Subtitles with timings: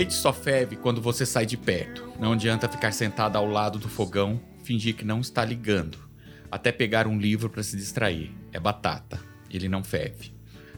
[0.00, 2.10] Leite só ferve quando você sai de perto.
[2.18, 5.98] Não adianta ficar sentado ao lado do fogão, fingir que não está ligando,
[6.50, 8.34] até pegar um livro para se distrair.
[8.50, 9.20] É batata.
[9.50, 10.32] Ele não ferve.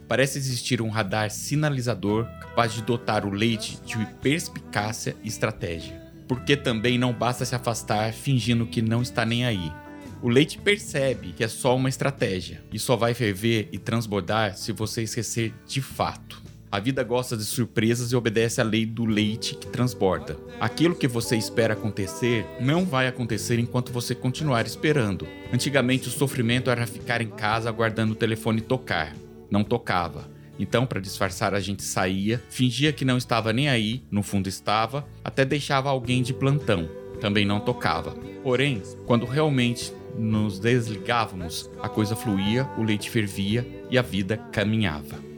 [0.08, 6.02] Parece existir um radar sinalizador capaz de dotar o leite de perspicácia e estratégia.
[6.26, 9.72] Porque também não basta se afastar fingindo que não está nem aí.
[10.20, 14.72] O leite percebe que é só uma estratégia e só vai ferver e transbordar se
[14.72, 16.41] você esquecer de fato.
[16.72, 20.38] A vida gosta de surpresas e obedece à lei do leite que transborda.
[20.58, 25.28] Aquilo que você espera acontecer não vai acontecer enquanto você continuar esperando.
[25.52, 29.14] Antigamente, o sofrimento era ficar em casa aguardando o telefone tocar.
[29.50, 30.30] Não tocava.
[30.58, 35.06] Então, para disfarçar, a gente saía, fingia que não estava nem aí, no fundo estava,
[35.22, 36.88] até deixava alguém de plantão.
[37.20, 38.12] Também não tocava.
[38.42, 45.31] Porém, quando realmente nos desligávamos, a coisa fluía, o leite fervia e a vida caminhava.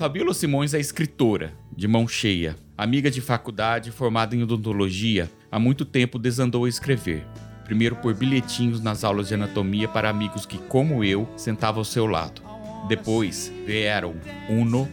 [0.00, 5.84] Fabíola Simões é escritora, de mão cheia, amiga de faculdade, formada em odontologia, há muito
[5.84, 7.22] tempo desandou a escrever.
[7.66, 12.06] Primeiro por bilhetinhos nas aulas de anatomia para amigos que, como eu, sentavam ao seu
[12.06, 12.40] lado.
[12.88, 14.14] Depois vieram
[14.48, 14.88] uno,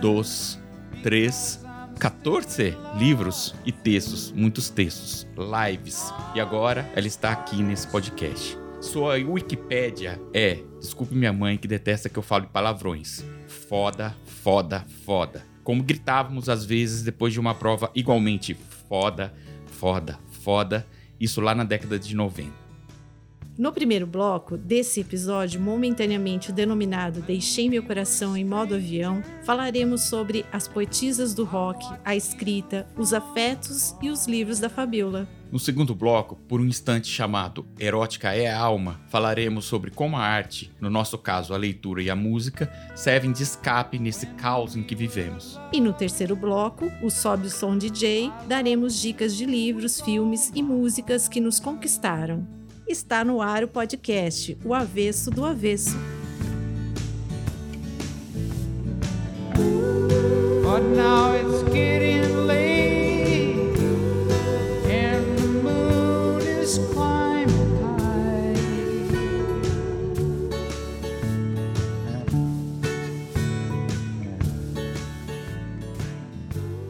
[0.00, 0.58] dois,
[1.02, 1.62] três,
[1.98, 6.10] 14 livros e textos, muitos textos, lives.
[6.34, 8.56] E agora ela está aqui nesse podcast.
[8.80, 13.22] Sua Wikipédia é, desculpe minha mãe que detesta que eu fale palavrões,
[13.68, 14.14] foda,
[14.46, 15.44] foda, foda.
[15.64, 18.54] Como gritávamos às vezes depois de uma prova igualmente
[18.88, 19.34] foda,
[19.66, 20.86] foda, foda,
[21.18, 22.52] isso lá na década de 90.
[23.58, 30.46] No primeiro bloco desse episódio, momentaneamente denominado Deixei Meu Coração em Modo Avião, falaremos sobre
[30.52, 35.26] as poetisas do rock, a escrita, os afetos e os livros da Fabiola.
[35.50, 40.20] No segundo bloco, por um instante chamado Erótica é a Alma, falaremos sobre como a
[40.20, 44.82] arte, no nosso caso a leitura e a música, servem de escape nesse caos em
[44.82, 45.58] que vivemos.
[45.72, 50.62] E no terceiro bloco, o Sobe o Som DJ, daremos dicas de livros, filmes e
[50.62, 52.46] músicas que nos conquistaram.
[52.88, 55.96] Está no ar o podcast O Avesso do Avesso.
[60.62, 62.65] But now it's getting late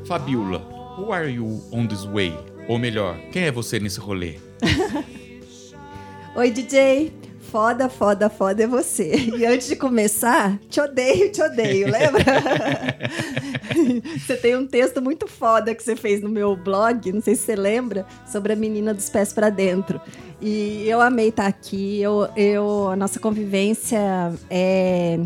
[0.07, 0.59] Fabiola,
[0.97, 2.33] who are you on this way?
[2.69, 4.37] Ou melhor, quem é você nesse rolê?
[6.37, 7.13] Oi, DJ.
[7.51, 9.15] Foda, foda, foda é você.
[9.17, 12.25] E antes de começar, te odeio, te odeio, lembra?
[14.19, 17.43] você tem um texto muito foda que você fez no meu blog, não sei se
[17.43, 20.01] você lembra, sobre a menina dos pés para dentro.
[20.41, 22.01] E eu amei estar aqui.
[22.01, 23.99] Eu, eu, a nossa convivência
[24.51, 25.19] é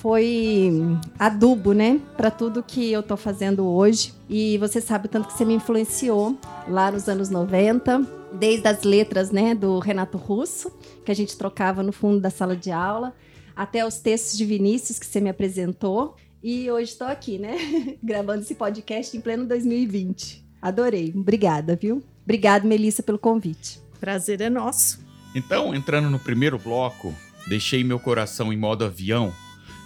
[0.00, 0.72] foi
[1.18, 4.14] adubo, né, para tudo que eu tô fazendo hoje.
[4.28, 8.82] E você sabe o tanto que você me influenciou lá nos anos 90 desde as
[8.82, 10.70] letras né, do Renato Russo,
[11.04, 13.14] que a gente trocava no fundo da sala de aula,
[13.54, 16.16] até os textos de Vinícius que você me apresentou.
[16.42, 17.56] E hoje estou aqui, né?
[18.02, 20.42] Gravando esse podcast em pleno 2020.
[20.62, 21.12] Adorei.
[21.14, 22.02] Obrigada, viu?
[22.24, 23.78] Obrigada, Melissa, pelo convite.
[23.98, 25.04] Prazer é nosso.
[25.34, 27.14] Então, entrando no primeiro bloco,
[27.46, 29.30] deixei meu coração em modo avião.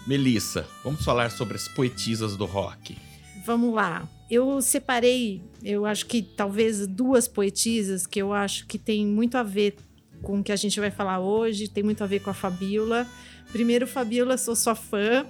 [0.06, 2.96] Melissa, vamos falar sobre as poetisas do rock.
[3.46, 4.08] Vamos lá.
[4.30, 9.42] Eu separei, eu acho que talvez duas poetisas que eu acho que tem muito a
[9.42, 9.76] ver
[10.22, 13.06] com o que a gente vai falar hoje, tem muito a ver com a Fabiola.
[13.52, 15.26] Primeiro, Fabiola, sou sua fã.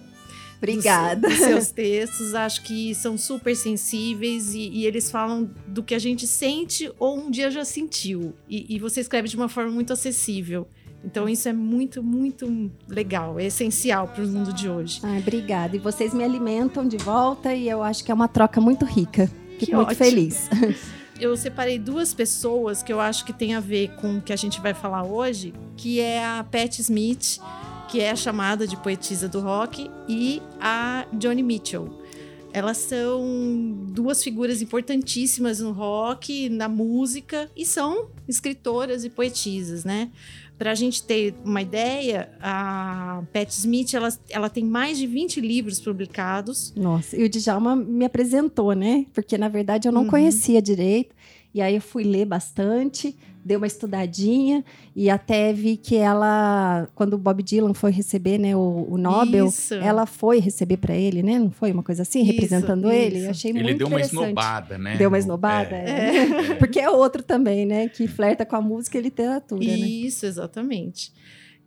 [0.56, 1.28] Obrigada.
[1.28, 5.94] Dos, dos seus textos, acho que são super sensíveis e, e, eles falam do que
[5.94, 8.34] a gente sente ou um dia já sentiu.
[8.48, 10.66] E, e você escreve de uma forma muito acessível.
[11.04, 15.00] Então isso é muito, muito legal, é essencial para o mundo de hoje.
[15.02, 15.76] Ai, obrigada.
[15.76, 19.30] E vocês me alimentam de volta e eu acho que é uma troca muito rica.
[19.58, 20.04] Fico que muito ótimo.
[20.04, 20.48] feliz.
[21.20, 24.36] Eu separei duas pessoas que eu acho que tem a ver com o que a
[24.36, 27.38] gente vai falar hoje, que é a Pat Smith,
[27.88, 32.02] que é chamada de poetisa do rock, e a Johnny Mitchell.
[32.52, 33.24] Elas são
[33.90, 40.10] duas figuras importantíssimas no rock, na música, e são escritoras e poetisas, né?
[40.64, 45.38] Para a gente ter uma ideia, a Pat Smith ela, ela tem mais de 20
[45.38, 46.72] livros publicados.
[46.74, 49.04] Nossa, e o Djalma me apresentou, né?
[49.12, 50.08] Porque na verdade eu não uhum.
[50.08, 51.13] conhecia direito.
[51.54, 54.64] E aí eu fui ler bastante, dei uma estudadinha
[54.96, 59.46] e até vi que ela, quando o Bob Dylan foi receber né, o, o Nobel,
[59.46, 59.74] isso.
[59.74, 61.38] ela foi receber para ele, né?
[61.38, 62.92] Não foi uma coisa assim, isso, representando isso.
[62.92, 63.26] ele?
[63.26, 64.96] Eu achei ele muito deu uma esnobada, né?
[64.96, 65.84] Deu uma esnobada, é.
[65.84, 66.50] É.
[66.50, 66.54] É.
[66.58, 67.88] Porque é outro também, né?
[67.88, 69.76] Que flerta com a música e literatura, né?
[69.76, 71.12] Isso, exatamente.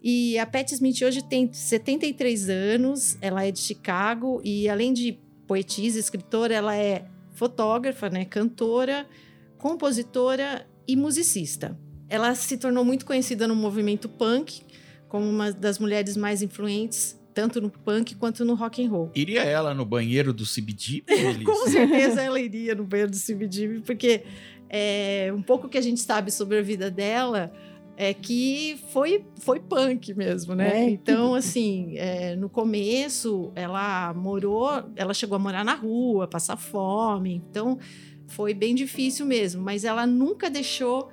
[0.04, 5.18] E a Pat Smith hoje tem 73 anos, ela é de Chicago e além de
[5.48, 9.06] poetisa, escritora, ela é fotógrafa, né, cantora,
[9.58, 11.78] compositora e musicista.
[12.10, 14.62] Ela se tornou muito conhecida no movimento punk
[15.10, 19.12] como uma das mulheres mais influentes tanto no punk quanto no rock and roll.
[19.14, 21.04] Iria ela no banheiro do CBD?
[21.46, 24.24] Com certeza ela iria no banheiro do CBD, porque
[24.68, 27.52] é, um pouco que a gente sabe sobre a vida dela
[27.96, 30.86] é que foi, foi punk mesmo, né?
[30.86, 30.90] É.
[30.90, 37.36] Então, assim, é, no começo ela morou, ela chegou a morar na rua, passar fome,
[37.36, 37.78] então
[38.28, 41.10] foi bem difícil mesmo, mas ela nunca deixou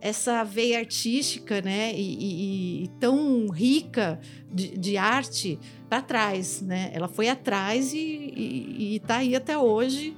[0.00, 4.18] essa veia artística, né, e, e, e tão rica
[4.52, 6.90] de, de arte para trás, né?
[6.92, 10.16] Ela foi atrás e está aí até hoje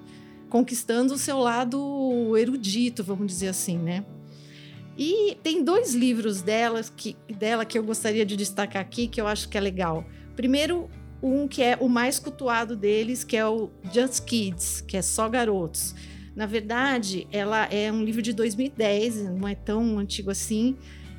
[0.49, 4.07] conquistando o seu lado erudito, vamos dizer assim, né?
[4.97, 9.27] E tem dois livros dela que, dela que eu gostaria de destacar aqui que eu
[9.27, 10.07] acho que é legal.
[10.35, 10.89] Primeiro,
[11.23, 15.29] um que é o mais cultuado deles, que é o Just Kids, que é só
[15.29, 15.95] garotos
[16.35, 20.77] na verdade, ela é um livro de 2010, não é tão antigo assim.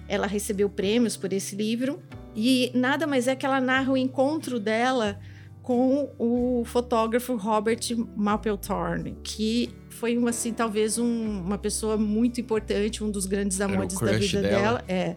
[0.08, 2.00] Ela recebeu prêmios por esse livro
[2.36, 5.20] e nada mais é que ela narra o encontro dela
[5.64, 7.80] com o fotógrafo Robert
[8.16, 14.12] Mapplethorne, que foi assim talvez um, uma pessoa muito importante, um dos grandes amores da
[14.12, 14.60] vida dela.
[14.60, 14.84] dela.
[14.88, 15.16] É.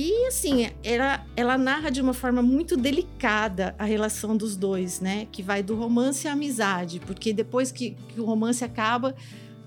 [0.00, 5.26] E assim, ela, ela narra de uma forma muito delicada a relação dos dois, né?
[5.32, 9.12] Que vai do romance à amizade, porque depois que, que o romance acaba,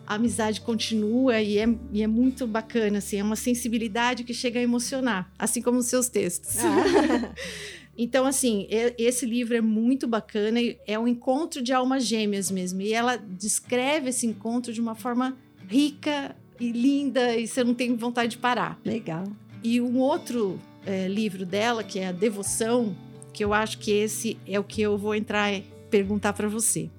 [0.08, 4.58] a amizade continua e é, e é muito bacana, assim, é uma sensibilidade que chega
[4.58, 6.60] a emocionar, assim como os seus textos.
[6.60, 7.34] Ah.
[7.98, 12.94] então, assim, esse livro é muito bacana, é um encontro de almas gêmeas mesmo, e
[12.94, 15.36] ela descreve esse encontro de uma forma
[15.68, 18.80] rica e linda, e você não tem vontade de parar.
[18.86, 19.26] Legal.
[19.64, 22.96] E um outro é, livro dela, que é a Devoção,
[23.34, 26.90] que eu acho que esse é o que eu vou entrar e perguntar para você.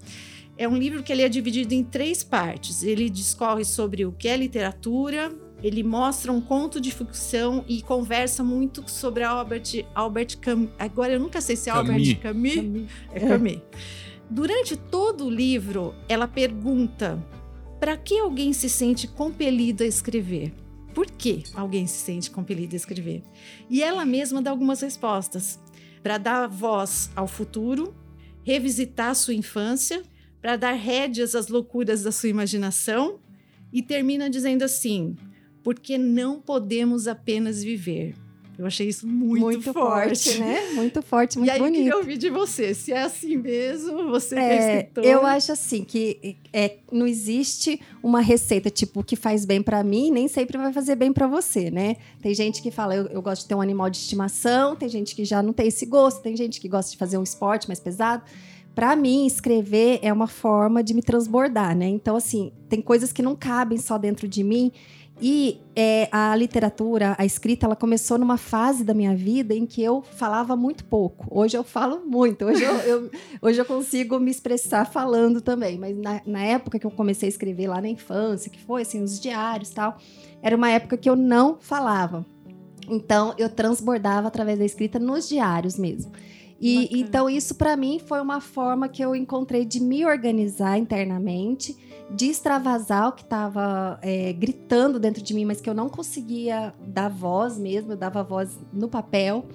[0.57, 2.83] É um livro que ele é dividido em três partes.
[2.83, 5.33] Ele discorre sobre o que é literatura,
[5.63, 10.71] ele mostra um conto de ficção e conversa muito sobre a Albert, Albert Camus.
[10.79, 12.55] Agora eu nunca sei se é Albert Camus.
[12.55, 12.91] Camus.
[13.13, 13.59] É Camus.
[14.29, 17.25] Durante todo o livro, ela pergunta:
[17.79, 20.53] para que alguém se sente compelido a escrever?
[20.95, 23.23] Por que alguém se sente compelido a escrever.
[23.69, 25.59] E ela mesma dá algumas respostas
[26.03, 27.95] para dar voz ao futuro,
[28.43, 30.03] revisitar sua infância,
[30.41, 33.21] para dar rédeas às loucuras da sua imaginação
[33.73, 35.17] e termina dizendo assim:
[35.63, 38.15] porque não podemos apenas viver,
[38.59, 40.29] eu achei isso muito, muito forte.
[40.29, 40.41] forte.
[40.41, 40.71] né?
[40.73, 41.51] Muito forte, muito bonito.
[41.51, 41.79] E aí bonito.
[41.79, 45.07] eu queria ouvir de você, se é assim mesmo, você é, é escritora.
[45.07, 50.11] Eu acho assim que é, não existe uma receita tipo que faz bem para mim,
[50.11, 51.97] nem sempre vai fazer bem para você, né?
[52.21, 55.15] Tem gente que fala eu, eu gosto de ter um animal de estimação, tem gente
[55.15, 57.81] que já não tem esse gosto, tem gente que gosta de fazer um esporte mais
[57.81, 58.23] pesado
[58.75, 61.87] para mim, escrever é uma forma de me transbordar, né?
[61.89, 64.73] Então, assim, tem coisas que não cabem só dentro de mim
[65.21, 69.83] e é, a literatura, a escrita, ela começou numa fase da minha vida em que
[69.83, 71.27] eu falava muito pouco.
[71.31, 72.45] Hoje eu falo muito.
[72.45, 75.79] Hoje eu, eu hoje eu consigo me expressar falando também.
[75.79, 79.03] Mas na, na, época que eu comecei a escrever lá na infância, que foi assim,
[79.03, 79.97] os diários e tal,
[80.43, 82.27] era uma época que eu não falava.
[82.89, 86.11] Então eu transbordava através da escrita nos diários mesmo.
[86.63, 91.77] E então isso para mim foi uma forma que eu encontrei de me organizar internamente
[92.15, 96.75] de extravasar o que estava é, gritando dentro de mim, mas que eu não conseguia
[96.87, 99.47] dar voz mesmo, eu dava voz no papel.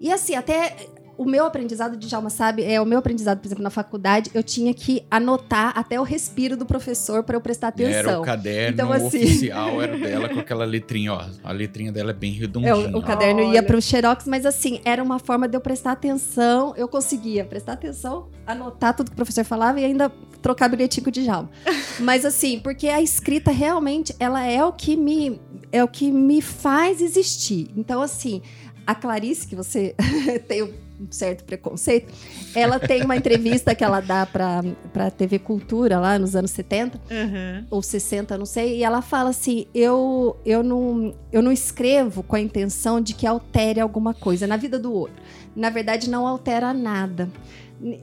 [0.00, 0.76] E assim, até
[1.16, 4.42] o meu aprendizado, de Djalma sabe, é o meu aprendizado, por exemplo, na faculdade, eu
[4.42, 7.92] tinha que anotar até o respiro do professor para eu prestar atenção.
[7.92, 9.24] Era o caderno então, assim...
[9.24, 11.24] oficial, era dela com aquela letrinha, ó.
[11.44, 12.72] A letrinha dela é bem redondinha.
[12.72, 13.54] É, o, caderno Olha.
[13.54, 17.44] ia para o xerox, mas assim, era uma forma de eu prestar atenção, eu conseguia
[17.44, 21.50] prestar atenção, anotar tudo que o professor falava e ainda trocar bilhetinho com o Djalma.
[22.00, 25.40] mas assim, porque a escrita realmente, ela é o que me
[25.70, 27.70] é o que me faz existir.
[27.76, 28.42] Então assim,
[28.86, 29.94] a Clarice que você
[30.48, 30.62] tem
[31.02, 32.12] um certo preconceito,
[32.54, 34.62] ela tem uma entrevista que ela dá para
[34.94, 37.66] a TV Cultura lá nos anos 70 uhum.
[37.70, 42.36] ou 60, não sei, e ela fala assim: eu, eu, não, eu não escrevo com
[42.36, 45.22] a intenção de que altere alguma coisa na vida do outro.
[45.54, 47.28] Na verdade, não altera nada.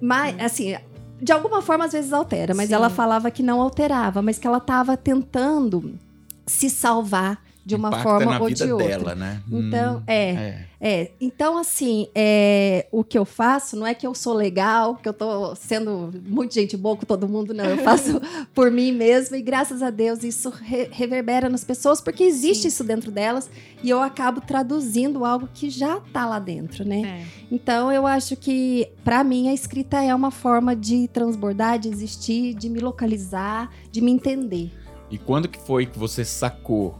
[0.01, 0.45] Mas, uhum.
[0.45, 0.75] assim,
[1.21, 2.75] de alguma forma às vezes altera, mas Sim.
[2.75, 5.97] ela falava que não alterava, mas que ela estava tentando
[6.45, 8.87] se salvar de uma Impacta forma ou vida de outra.
[8.87, 9.41] dela, né?
[9.51, 10.65] Então, Hum, é, é.
[10.81, 11.11] é.
[11.21, 15.13] Então, assim, é, o que eu faço não é que eu sou legal, que eu
[15.13, 17.65] tô sendo muito gente boa com todo mundo, não.
[17.65, 18.19] Eu faço
[18.55, 22.67] por mim mesma e graças a Deus isso re- reverbera nas pessoas, porque existe Sim.
[22.69, 23.49] isso dentro delas
[23.83, 27.21] e eu acabo traduzindo algo que já tá lá dentro, né?
[27.23, 27.45] É.
[27.51, 32.53] Então, eu acho que, pra mim, a escrita é uma forma de transbordar, de existir,
[32.55, 34.71] de me localizar, de me entender.
[35.11, 36.95] E quando que foi que você sacou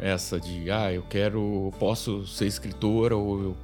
[0.00, 3.56] essa de, ah, eu quero, posso ser escritora ou eu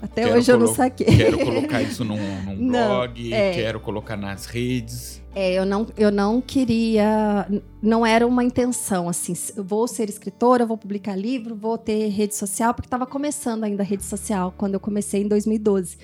[0.00, 1.06] Até Quero hoje eu não saquei.
[1.06, 3.52] quero colocar isso num, num Não, blog, é.
[3.52, 5.22] quero colocar nas redes.
[5.34, 7.46] É, eu não, eu não queria,
[7.82, 12.72] não era uma intenção, assim, vou ser escritora, vou publicar livro, vou ter rede social,
[12.72, 15.98] porque estava começando ainda a rede social, quando eu comecei em 2012.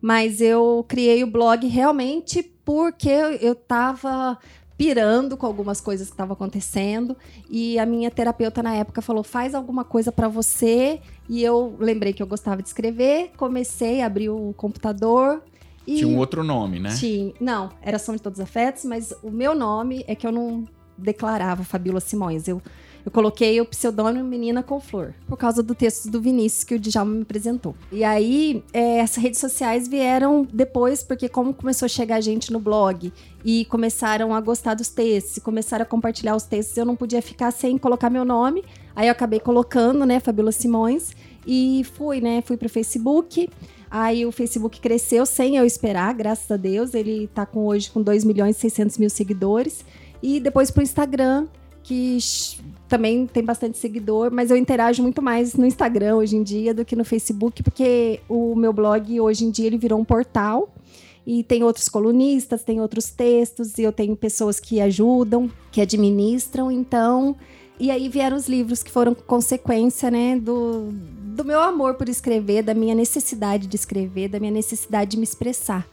[0.00, 3.08] Mas eu criei o blog realmente porque
[3.40, 4.38] eu estava
[4.76, 7.16] pirando com algumas coisas que estavam acontecendo
[7.48, 12.12] e a minha terapeuta na época falou faz alguma coisa para você e eu lembrei
[12.12, 15.42] que eu gostava de escrever comecei a abrir o computador
[15.86, 16.94] e Tinha um outro nome, né?
[16.96, 17.32] tinha.
[17.40, 20.64] Não, era Som de Todos os Afetos, mas o meu nome é que eu não
[20.98, 22.48] declarava Fabíola Simões.
[22.48, 22.60] Eu,
[23.06, 26.78] eu coloquei o pseudônimo Menina com Flor, por causa do texto do Vinícius que o
[26.78, 27.76] Djalma me apresentou.
[27.92, 32.58] E aí, é, essas redes sociais vieram depois, porque como começou a chegar gente no
[32.58, 33.12] blog
[33.44, 37.52] e começaram a gostar dos textos, começaram a compartilhar os textos, eu não podia ficar
[37.52, 38.64] sem colocar meu nome.
[38.96, 41.12] Aí eu acabei colocando, né, Fabíola Simões,
[41.46, 43.48] e fui, né, fui pro Facebook.
[43.88, 46.92] Aí o Facebook cresceu sem eu esperar, graças a Deus.
[46.92, 49.84] Ele tá com hoje com 2 milhões e 600 mil seguidores.
[50.20, 51.46] E depois pro Instagram,
[51.84, 52.18] que
[52.88, 56.84] também tem bastante seguidor, mas eu interajo muito mais no Instagram hoje em dia do
[56.84, 60.72] que no Facebook, porque o meu blog hoje em dia ele virou um portal.
[61.26, 66.70] E tem outros colunistas, tem outros textos, e eu tenho pessoas que ajudam, que administram,
[66.70, 67.34] então.
[67.80, 72.62] E aí vieram os livros que foram consequência, né, do, do meu amor por escrever,
[72.62, 75.86] da minha necessidade de escrever, da minha necessidade de me expressar.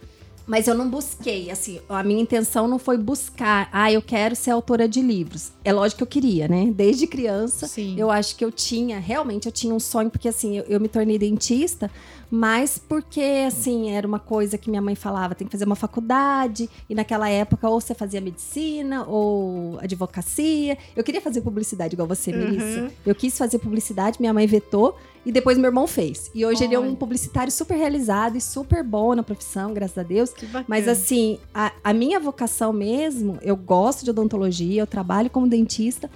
[0.45, 4.51] Mas eu não busquei, assim, a minha intenção não foi buscar, ah, eu quero ser
[4.51, 5.51] autora de livros.
[5.63, 6.69] É lógico que eu queria, né?
[6.75, 7.95] Desde criança, Sim.
[7.97, 10.89] eu acho que eu tinha, realmente eu tinha um sonho, porque assim, eu, eu me
[10.89, 11.89] tornei dentista,
[12.29, 16.69] mas porque, assim, era uma coisa que minha mãe falava, tem que fazer uma faculdade,
[16.89, 20.77] e naquela época ou você fazia medicina ou advocacia.
[20.95, 22.37] Eu queria fazer publicidade igual você, Uhum.
[22.39, 22.91] Melissa.
[23.05, 26.29] Eu quis fazer publicidade, minha mãe vetou, e depois meu irmão fez.
[26.33, 26.95] E hoje ele é um Olha.
[26.95, 30.33] publicitário super realizado e super bom na profissão, graças a Deus.
[30.33, 30.65] Que bacana.
[30.67, 36.09] Mas assim, a, a minha vocação mesmo, eu gosto de odontologia, eu trabalho como dentista,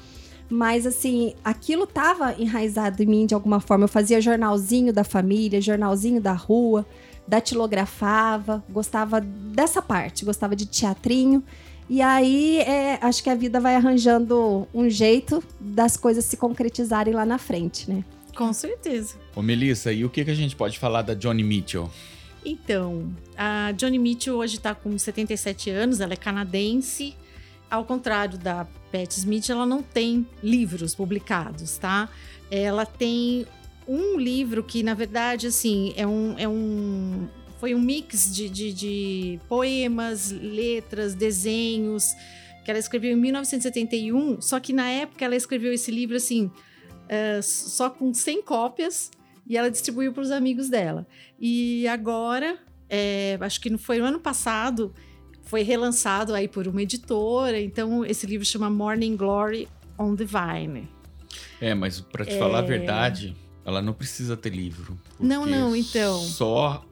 [0.50, 3.86] mas assim, aquilo estava enraizado em mim de alguma forma.
[3.86, 6.86] Eu fazia jornalzinho da família, jornalzinho da rua,
[7.28, 11.44] datilografava, gostava dessa parte, gostava de teatrinho.
[11.90, 17.14] E aí, é, acho que a vida vai arranjando um jeito das coisas se concretizarem
[17.14, 18.04] lá na frente, né?
[18.38, 19.16] Com certeza.
[19.36, 21.90] Ô, Melissa, e o que, que a gente pode falar da Johnny Mitchell?
[22.46, 27.16] Então, a Johnny Mitchell hoje está com 77 anos, ela é canadense.
[27.70, 32.08] Ao contrário da Pat Smith, ela não tem livros publicados, tá?
[32.52, 33.48] Ela tem
[33.88, 36.36] um livro que, na verdade, assim, é um.
[36.38, 37.28] É um
[37.60, 42.14] foi um mix de, de, de poemas, letras, desenhos,
[42.64, 44.40] que ela escreveu em 1971.
[44.42, 46.52] Só que na época ela escreveu esse livro, assim,
[47.10, 49.12] eh, só com 100 cópias,
[49.48, 51.08] e ela distribuiu para os amigos dela.
[51.40, 52.58] E agora,
[52.90, 54.94] é, acho que não foi no ano passado,
[55.44, 57.60] foi relançado aí por uma editora.
[57.60, 60.90] Então, esse livro chama Morning Glory on the Vine.
[61.62, 63.36] É, mas pra te falar a verdade,
[63.66, 64.98] ela não precisa ter livro.
[65.20, 65.24] É.
[65.24, 66.20] Não, não, então.
[66.20, 66.86] Só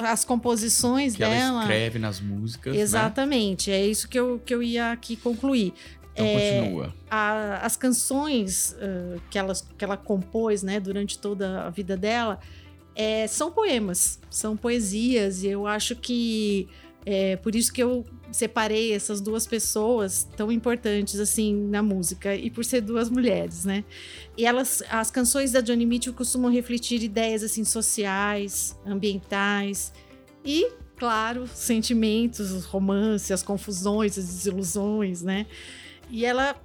[0.00, 1.60] As composições que ela dela.
[1.62, 2.80] escreve nas músicas, né?
[2.80, 5.72] Exatamente, é isso que eu, que eu ia aqui concluir.
[6.12, 6.94] Então É, continua.
[7.10, 12.38] a- as canções ah, que, ela, que ela compôs né, durante toda a vida dela
[12.94, 16.68] é, são poemas, são poesias, e eu acho que
[17.06, 22.50] é por isso que eu separei essas duas pessoas tão importantes assim na música e
[22.50, 23.84] por ser duas mulheres, né?
[24.36, 29.94] E elas, as canções da Johnny Mitchell costumam refletir ideias assim sociais, ambientais
[30.44, 35.46] e, claro, sentimentos, os romances, as confusões, as desilusões, né?
[36.10, 36.56] E ela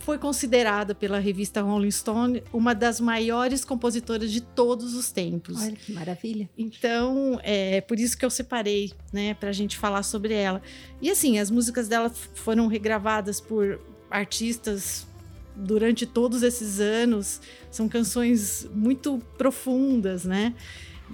[0.00, 5.62] foi considerada pela revista Rolling Stone uma das maiores compositoras de todos os tempos.
[5.62, 6.48] Olha que maravilha.
[6.58, 10.60] Então, é por isso que eu separei, né, pra gente falar sobre ela.
[11.00, 13.80] E assim, as músicas dela foram regravadas por
[14.10, 15.06] artistas
[15.56, 17.40] durante todos esses anos.
[17.70, 20.54] São canções muito profundas, né?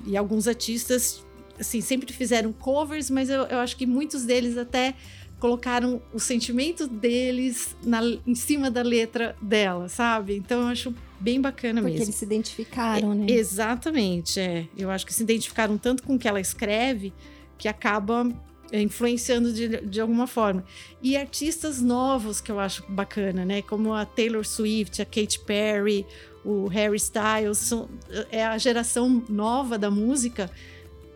[0.06, 1.24] E alguns artistas,
[1.58, 4.94] assim, sempre fizeram covers, mas eu, eu acho que muitos deles até
[5.40, 10.36] colocaram o sentimento deles na, em cima da letra dela, sabe?
[10.36, 12.06] Então eu acho bem bacana Porque mesmo.
[12.06, 13.26] eles se identificaram, né?
[13.28, 14.66] Exatamente, é.
[14.76, 17.12] Eu acho que se identificaram tanto com o que ela escreve
[17.56, 18.30] que acaba
[18.70, 20.64] é, influenciando de, de alguma forma.
[21.02, 23.62] E artistas novos que eu acho bacana, né?
[23.62, 26.06] Como a Taylor Swift, a Katy Perry,
[26.44, 27.88] o Harry Styles, são,
[28.30, 30.50] é a geração nova da música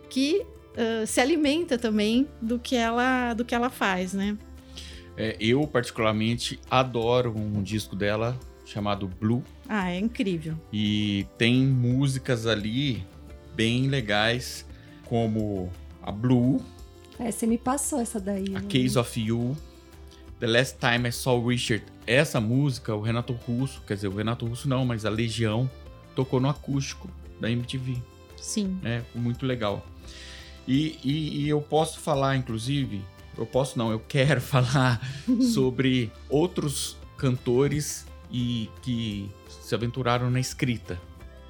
[0.08, 0.44] que
[0.76, 4.36] uh, se alimenta também do que ela, do que ela faz, né?
[5.16, 9.42] É, eu, particularmente, adoro um disco dela chamado Blue.
[9.68, 10.56] Ah, é incrível.
[10.72, 13.04] E tem músicas ali
[13.54, 14.66] bem legais,
[15.04, 15.70] como
[16.02, 16.60] a Blue,
[17.18, 18.48] É, você me passou essa daí.
[18.56, 18.66] a né?
[18.68, 19.56] Case of You,
[20.40, 21.84] The Last Time I Saw Richard.
[22.06, 25.70] Essa música, o Renato Russo, quer dizer, o Renato Russo não, mas a Legião,
[26.16, 27.08] tocou no acústico
[27.40, 27.96] da MTV.
[28.36, 28.78] Sim.
[28.82, 29.02] né?
[29.14, 29.86] Muito legal.
[30.66, 33.02] E, e- e eu posso falar, inclusive,
[33.36, 35.00] eu posso não, eu quero falar
[35.52, 41.00] sobre outros cantores e que se aventuraram na escrita,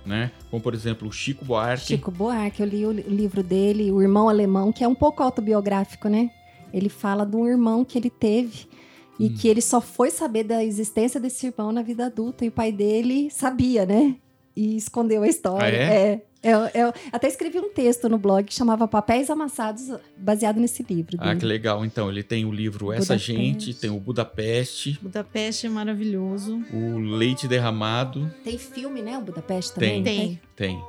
[0.05, 0.31] né?
[0.51, 1.87] Como por exemplo o Chico Buarque.
[1.87, 4.95] Chico Buarque, eu li o li- o livro dele, O Irmão Alemão, que é um
[4.95, 6.31] pouco autobiográfico, né?
[6.73, 8.67] Ele fala de um irmão que ele teve
[9.19, 9.35] e Hum.
[9.39, 12.73] que ele só foi saber da existência desse irmão na vida adulta e o pai
[12.73, 14.17] dele sabia, né?
[14.57, 15.67] E escondeu a história.
[15.79, 15.97] Ah, é?
[16.13, 16.23] é.
[16.45, 21.17] Eu, eu até escrevi um texto no blog que chamava Papéis Amassados, baseado nesse livro.
[21.19, 21.41] Ah, dele.
[21.41, 21.85] que legal.
[21.85, 23.33] Então, ele tem o livro Essa Budapeste.
[23.33, 26.63] Gente, tem o Budapeste, Budapeste é maravilhoso.
[26.73, 29.17] o Leite Derramado, Tem filme, né?
[29.17, 30.03] O Budapeste também.
[30.03, 30.41] Tem.
[30.55, 30.83] Tem.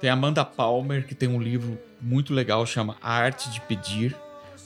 [0.00, 0.10] tem.
[0.10, 4.16] Amanda Palmer, que tem um livro muito legal, chama A Arte de Pedir.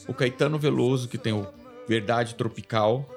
[0.06, 1.46] O Caetano Veloso, que tem o
[1.88, 3.08] Verdade Tropical.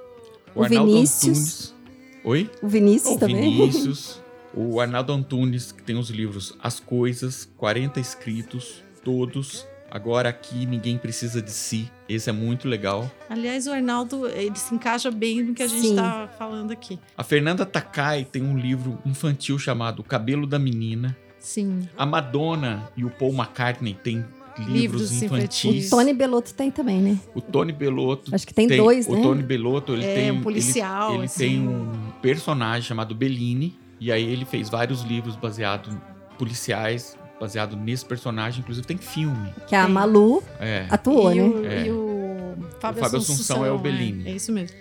[0.55, 1.27] O Vinícius.
[1.27, 1.75] Antunes.
[2.23, 2.49] Oi?
[2.61, 3.41] O Vinícius O também.
[3.41, 4.21] Vinícius.
[4.53, 9.65] o Arnaldo Antunes, que tem os livros As Coisas, 40 escritos, todos.
[9.89, 11.91] Agora aqui ninguém precisa de si.
[12.07, 13.11] Esse é muito legal.
[13.29, 16.97] Aliás, o Arnaldo, ele se encaixa bem no que a gente está falando aqui.
[17.17, 21.17] A Fernanda Takai tem um livro infantil chamado O Cabelo da Menina.
[21.39, 21.89] Sim.
[21.97, 24.23] A Madonna e o Paul McCartney têm
[24.59, 25.87] livros, Livros infantis.
[25.87, 27.19] O Tony Belotto tem também, né?
[27.33, 29.21] O Tony Belotto Acho que tem, dois, o né?
[29.21, 31.39] Tony Belotto, ele É, tem um policial, Ele, ele assim.
[31.39, 35.95] tem um personagem chamado Bellini e aí ele fez vários livros baseados
[36.37, 39.53] policiais, baseado nesse personagem, inclusive tem filme.
[39.67, 39.93] Que a Tem.
[39.93, 40.87] Malu É.
[40.89, 41.43] atuou, e, né?
[41.43, 41.85] o, É.
[41.87, 44.27] e o Fábio, O Fábio Assunção é o Bellini.
[44.27, 44.75] É, isso mesmo.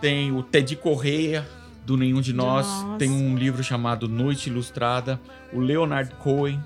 [0.00, 1.46] Tem o Teddy Correia
[1.84, 2.98] do Nenhum de Nós, nós.
[2.98, 5.20] tem um livro chamado Noite Ilustrada,
[5.52, 6.58] o Leonard Cohen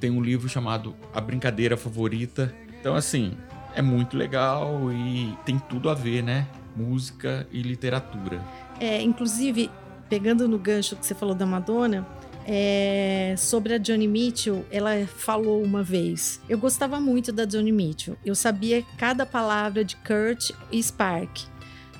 [0.00, 2.54] tem um livro chamado A Brincadeira Favorita.
[2.80, 3.34] Então assim,
[3.74, 6.46] é muito legal e tem tudo a ver, né?
[6.74, 8.40] Música e literatura.
[8.80, 9.70] É, inclusive,
[10.08, 12.06] pegando no gancho que você falou da Madonna,
[12.48, 16.40] é, sobre a Johnny Mitchell, ela falou uma vez.
[16.48, 18.16] Eu gostava muito da Johnny Mitchell.
[18.24, 21.40] Eu sabia cada palavra de Kurt e Spark.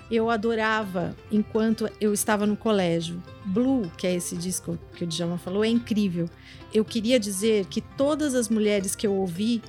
[0.08, 3.20] Eu adorava enquanto eu estava no colégio.
[3.44, 6.30] Blue, que é esse disco que o Djalma falou, é incrível.
[6.72, 9.60] Eu queria dizer que todas as mulheres que eu ouvi,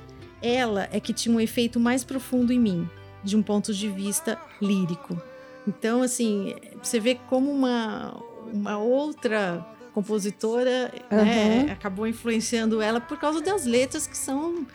[0.44, 2.88] ela é que tinha um efeito mais profundo em mim,
[3.24, 5.20] de um ponto de vista lírico.
[5.68, 8.16] Então, assim, você vê como uma,
[8.54, 11.72] uma outra compositora né, Aham.
[11.74, 14.66] acabou influenciando ela por causa das letras que são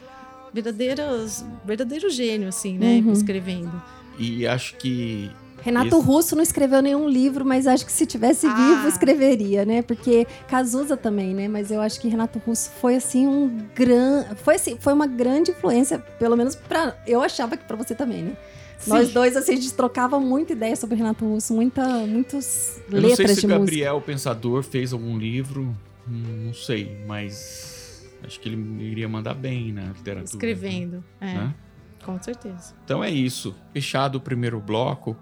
[0.52, 3.00] verdadeiras, verdadeiro gênio, assim, né?
[3.04, 3.12] Uhum.
[3.12, 3.82] Escrevendo.
[4.18, 5.30] E acho que
[5.62, 8.54] Renato Esse- Russo não escreveu nenhum livro, mas acho que se tivesse Ah.
[8.54, 9.80] vivo, escreveria, né?
[9.80, 11.46] Porque Cazuza também, né?
[11.48, 14.24] Mas eu acho que Renato Russo foi assim um gran...
[14.44, 18.22] foi assim, foi uma grande influência, pelo menos para eu achava que para você também,
[18.24, 18.36] né?
[18.86, 19.14] Nós Sim.
[19.14, 23.16] dois assim a gente trocava muita ideia sobre Renato Russo, muita muitas Eu não sei
[23.18, 23.58] letras se de o música.
[23.58, 29.84] Gabriel Pensador fez algum livro, não sei, mas acho que ele iria mandar bem na
[29.84, 30.24] literatura.
[30.24, 31.04] Escrevendo.
[31.20, 31.54] É, né?
[32.04, 32.74] com certeza.
[32.84, 33.54] Então é isso.
[33.72, 35.16] Fechado o primeiro bloco,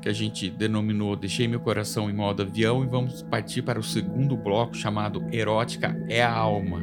[0.00, 3.82] que a gente denominou Deixei Meu Coração em Modo Avião, e vamos partir para o
[3.82, 6.82] segundo bloco chamado Erótica é a Alma.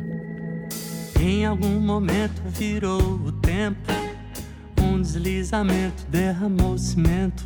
[1.21, 3.91] Em algum momento virou o tempo,
[5.03, 7.43] deslizamento derramou cimento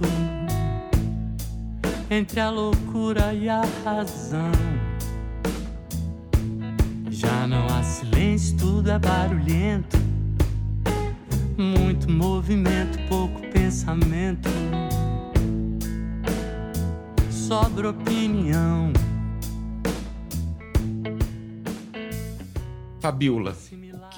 [2.09, 4.51] entre a loucura e a razão.
[7.09, 9.97] Já não há silêncio, tudo é barulhento,
[11.57, 14.47] muito movimento, pouco pensamento.
[17.31, 18.93] Sobra opinião.
[22.99, 23.55] Fabiola,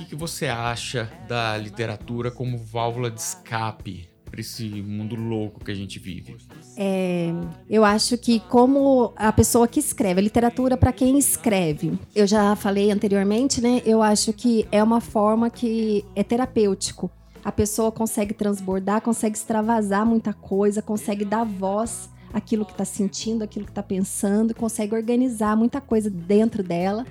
[0.10, 5.76] que, você acha da literatura como válvula de escape para esse mundo louco que a
[5.76, 6.36] gente vive?
[6.76, 7.30] É,
[7.69, 12.56] eu acho que como a pessoa que escreve, a literatura para quem escreve, eu já
[12.56, 13.82] falei anteriormente, né?
[13.86, 17.10] Eu acho que é uma forma que é terapêutico.
[17.43, 23.44] a pessoa consegue transbordar, consegue extravasar muita coisa, consegue dar voz àquilo que está sentindo,
[23.44, 27.06] aquilo que está pensando, consegue organizar muita coisa dentro dela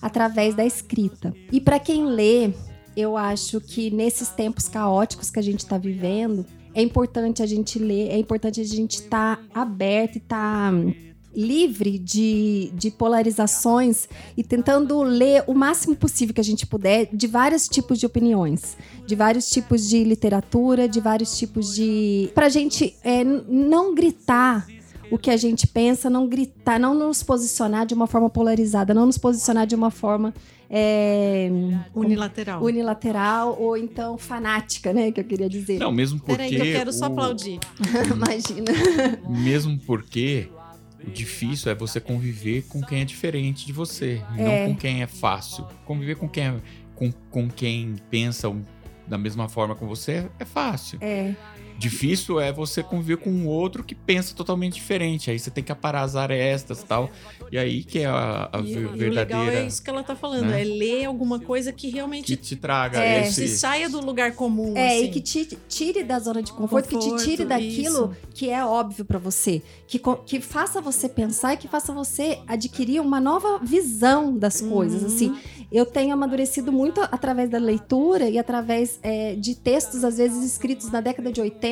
[0.00, 1.34] através da escrita.
[1.50, 2.52] E para quem lê,
[2.96, 7.78] eu acho que nesses tempos caóticos que a gente está vivendo, é importante a gente
[7.78, 10.72] ler, é importante a gente estar tá aberto e estar.
[10.72, 17.08] Tá livre de, de polarizações e tentando ler o máximo possível que a gente puder
[17.12, 22.30] de vários tipos de opiniões, de vários tipos de literatura, de vários tipos de.
[22.34, 24.66] para a gente é, não gritar
[25.10, 29.04] o que a gente pensa, não gritar, não nos posicionar de uma forma polarizada, não
[29.04, 30.32] nos posicionar de uma forma
[30.70, 31.50] é,
[31.94, 32.64] unilateral.
[32.64, 35.12] unilateral ou então fanática, né?
[35.12, 35.78] Que eu queria dizer.
[35.78, 36.32] Não, mesmo porque.
[36.34, 37.60] Peraí, eu quero só aplaudir.
[38.10, 38.72] Imagina.
[39.28, 40.48] Mesmo porque
[41.10, 44.42] difícil é você conviver com quem é diferente de você, é.
[44.42, 45.66] não com quem é fácil.
[45.84, 46.54] Conviver com quem, é,
[46.94, 48.54] com, com quem pensa
[49.06, 50.98] da mesma forma com você é fácil.
[51.00, 51.34] É.
[51.82, 55.30] Difícil é você conviver com um outro que pensa totalmente diferente.
[55.30, 57.10] Aí você tem que aparar as arestas e tal.
[57.50, 59.04] E aí que é a, a e, verdadeira.
[59.04, 60.62] E o legal é isso que ela tá falando, né?
[60.62, 63.48] é ler alguma coisa que realmente que te traga é, esse...
[63.48, 64.76] se saia do lugar comum.
[64.76, 65.04] É, assim.
[65.04, 68.30] e que te tire da zona de conforto, conforto que te tire daquilo isso.
[68.34, 73.00] que é óbvio para você, que, que faça você pensar e que faça você adquirir
[73.00, 75.28] uma nova visão das coisas, assim.
[75.28, 75.34] uhum.
[75.34, 80.44] assim eu tenho amadurecido muito através da leitura e através é, de textos, às vezes
[80.44, 81.71] escritos na década de 80,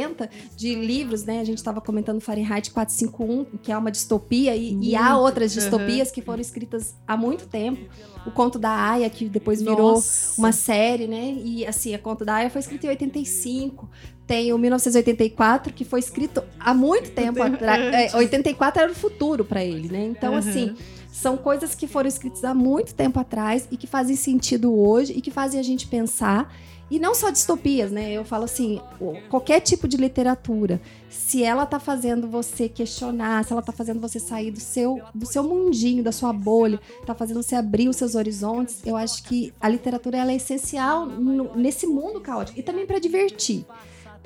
[0.57, 1.41] de livros, né?
[1.41, 6.09] A gente estava comentando Fahrenheit 451, que é uma distopia, e, e há outras distopias
[6.09, 6.15] uhum.
[6.15, 7.89] que foram escritas há muito tempo.
[8.27, 10.39] O Conto da Aya, que depois virou Nossa.
[10.39, 11.37] uma série, né?
[11.43, 13.89] E assim, a Conto da Aya foi escrita em 85
[14.31, 18.15] tem o 1984, que foi escrito há muito tempo atrás.
[18.15, 20.05] É, 84 era o futuro para ele, né?
[20.05, 20.39] Então, uhum.
[20.39, 20.77] assim,
[21.11, 25.21] são coisas que foram escritas há muito tempo atrás e que fazem sentido hoje e
[25.21, 26.55] que fazem a gente pensar.
[26.91, 28.13] E não só distopias, né?
[28.13, 28.81] Eu falo assim,
[29.29, 34.19] qualquer tipo de literatura, se ela tá fazendo você questionar, se ela tá fazendo você
[34.19, 38.17] sair do seu, do seu mundinho, da sua bolha, tá fazendo você abrir os seus
[38.17, 42.59] horizontes, eu acho que a literatura ela é essencial no, nesse mundo caótico.
[42.59, 43.65] E também para divertir.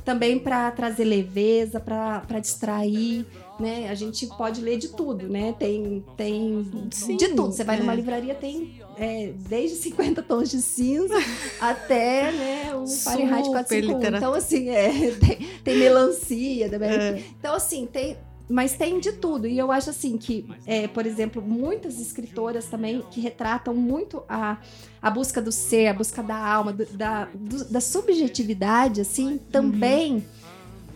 [0.02, 3.26] Também para trazer leveza, para distrair,
[3.58, 3.88] né?
[3.88, 5.54] A gente pode ler de tudo, né?
[5.58, 7.52] Tem, tem Sim, de tudo.
[7.52, 7.80] Você vai é.
[7.80, 11.14] numa livraria, tem é, desde 50 tons de cinza
[11.60, 14.16] até né, o Fahrenheit 451.
[14.16, 16.90] Então, assim, é, tem, tem melancia também.
[16.90, 17.24] É.
[17.38, 18.16] Então, assim, tem
[18.48, 19.46] mas tem de tudo.
[19.46, 24.58] E eu acho assim que, é, por exemplo, muitas escritoras também que retratam muito a,
[25.00, 30.24] a busca do ser, a busca da alma, do, da, do, da subjetividade, assim, também.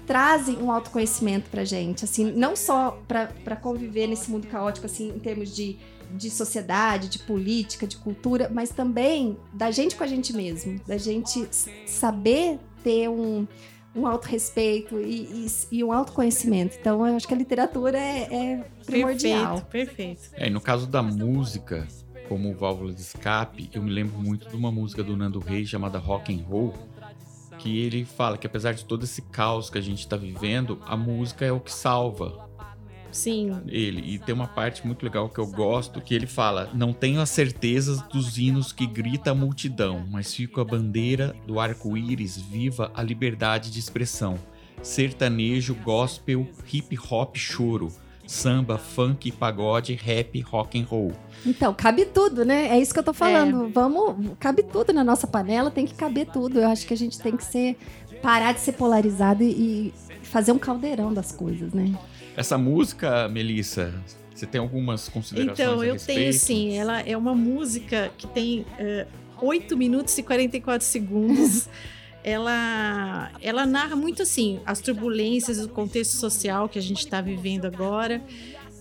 [0.08, 5.18] Trazem um autoconhecimento pra gente, assim, não só para conviver nesse mundo caótico, assim, em
[5.18, 5.76] termos de,
[6.10, 10.96] de sociedade, de política, de cultura, mas também da gente com a gente mesmo, da
[10.96, 11.46] gente
[11.86, 13.46] saber ter um,
[13.94, 16.76] um autorrespeito e, e, e um autoconhecimento.
[16.80, 19.60] Então, eu acho que a literatura é, é primordial.
[19.62, 20.30] Perfeito, perfeito.
[20.32, 21.86] É, e no caso da música,
[22.28, 25.98] como válvula de escape, eu me lembro muito de uma música do Nando Reis chamada
[25.98, 26.74] Rock and Roll,
[27.58, 30.96] que ele fala que apesar de todo esse caos que a gente está vivendo, a
[30.96, 32.48] música é o que salva.
[33.10, 33.60] Sim.
[33.66, 34.14] Ele.
[34.14, 37.30] E tem uma parte muito legal que eu gosto, que ele fala: Não tenho as
[37.30, 43.02] certezas dos hinos que grita a multidão, mas fico a bandeira do arco-íris viva a
[43.02, 44.38] liberdade de expressão.
[44.82, 47.92] Sertanejo, gospel, hip hop, choro.
[48.28, 51.12] Samba, funk, pagode, rap, rock and roll.
[51.46, 52.68] Então, cabe tudo, né?
[52.68, 53.68] É isso que eu tô falando.
[53.68, 53.70] É.
[53.70, 56.60] Vamos, cabe tudo na nossa panela, tem que caber tudo.
[56.60, 57.78] Eu acho que a gente tem que ser
[58.20, 61.98] parar de ser polarizado e fazer um caldeirão das coisas, né?
[62.36, 63.94] Essa música, Melissa,
[64.34, 66.18] você tem algumas considerações Então, eu respeito?
[66.18, 66.76] tenho sim.
[66.76, 69.06] Ela é uma música que tem uh, eh,
[69.40, 71.66] 8 minutos e 44 segundos.
[72.28, 77.64] ela, ela narra muito assim as turbulências do contexto social que a gente está vivendo
[77.64, 78.22] agora.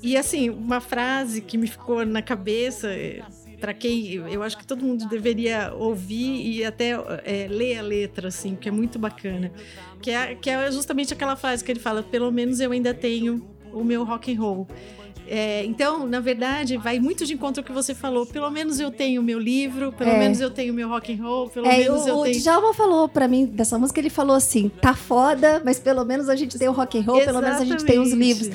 [0.02, 3.24] E assim, uma frase que me ficou na cabeça, eh,
[3.60, 6.92] para quem eu acho que todo mundo deveria ouvir e até
[7.24, 9.52] é, ler a letra, assim, que é muito bacana.
[10.02, 13.44] Que é, que é justamente aquela frase que ele fala: pelo menos eu ainda tenho
[13.74, 14.68] o meu rock and roll.
[15.30, 18.26] É, então, na verdade, vai muito de encontro ao que você falou.
[18.26, 20.20] Pelo menos eu tenho o meu livro, pelo é.
[20.20, 22.38] menos eu tenho o meu rock and roll, pelo é, menos o, eu o tenho.
[22.38, 26.30] O Djalma falou para mim dessa música, ele falou assim: tá foda, mas pelo menos
[26.30, 27.26] a gente tem o rock and roll, Exatamente.
[27.26, 28.50] pelo menos a gente tem os livros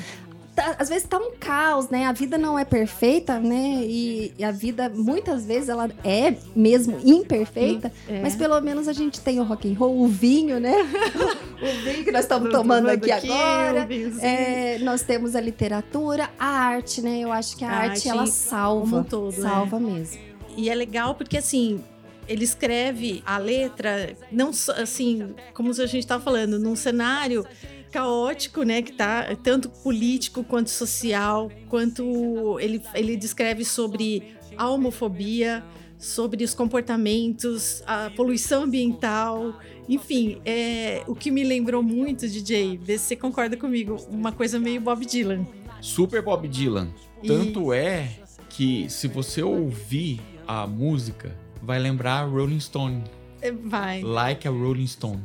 [0.55, 2.05] tá, às vezes tá um caos, né?
[2.05, 3.83] A vida não é perfeita, né?
[3.83, 8.21] E, e a vida, muitas vezes, ela é mesmo imperfeita, é.
[8.21, 10.75] mas pelo menos a gente tem o rock and roll, o vinho, né?
[11.61, 13.87] o vinho que nós estamos tomando aqui, aqui agora.
[14.21, 17.19] É, nós temos a literatura, a arte, né?
[17.19, 19.05] Eu acho que a, a arte, arte, ela salva.
[19.09, 19.49] Todo, né?
[19.49, 20.19] salva mesmo.
[20.55, 21.83] E é legal porque, assim,
[22.27, 27.45] ele escreve a letra, não assim, como a gente estava falando, num cenário
[27.93, 35.63] caótico, né, que tá tanto político quanto social, quanto ele, ele descreve sobre a homofobia,
[35.99, 42.97] sobre os comportamentos, a poluição ambiental, enfim, é, o que me lembrou muito, DJ, vê
[42.97, 45.45] se você concorda comigo, uma coisa meio Bob Dylan.
[45.79, 46.89] Super Bob Dylan.
[47.21, 48.09] E- Tanto é
[48.49, 53.03] que se você ouvir a música, vai lembrar Rolling Stone.
[53.41, 54.01] É, Vai.
[54.01, 55.21] Like a Rolling Stone.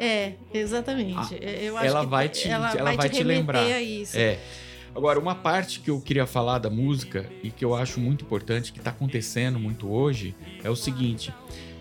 [0.00, 1.34] É, exatamente.
[1.34, 3.62] Ah, Eu acho ela que vai te- ela ela vai vai te, te lembrar.
[3.62, 4.16] a isso.
[4.16, 4.38] É.
[4.94, 8.72] Agora, uma parte que eu queria falar da música e que eu acho muito importante,
[8.72, 10.34] que tá acontecendo muito hoje,
[10.64, 11.32] é o seguinte.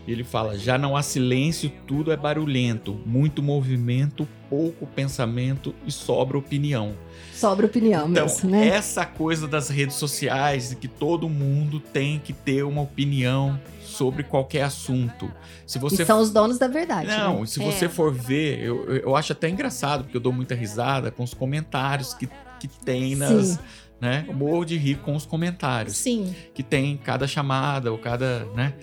[0.07, 6.37] Ele fala: já não há silêncio, tudo é barulhento, muito movimento, pouco pensamento e sobra
[6.37, 6.93] opinião.
[7.39, 8.67] Sobra opinião Então, mesmo, né?
[8.67, 14.23] essa coisa das redes sociais, de que todo mundo tem que ter uma opinião sobre
[14.23, 15.31] qualquer assunto.
[15.65, 17.07] Se você E são os donos da verdade.
[17.07, 17.45] não, né?
[17.45, 17.65] se É.
[17.65, 21.33] você for ver, eu, eu- acho até engraçado, porque eu dou muita risada com os
[21.33, 22.27] comentários que,
[22.59, 23.47] que tem nas.
[23.47, 23.59] Sim.
[24.01, 24.23] Né?
[24.29, 28.45] Eu morro de rir com os comentários Sim, que tem em cada chamada ou cada.
[28.55, 28.73] né?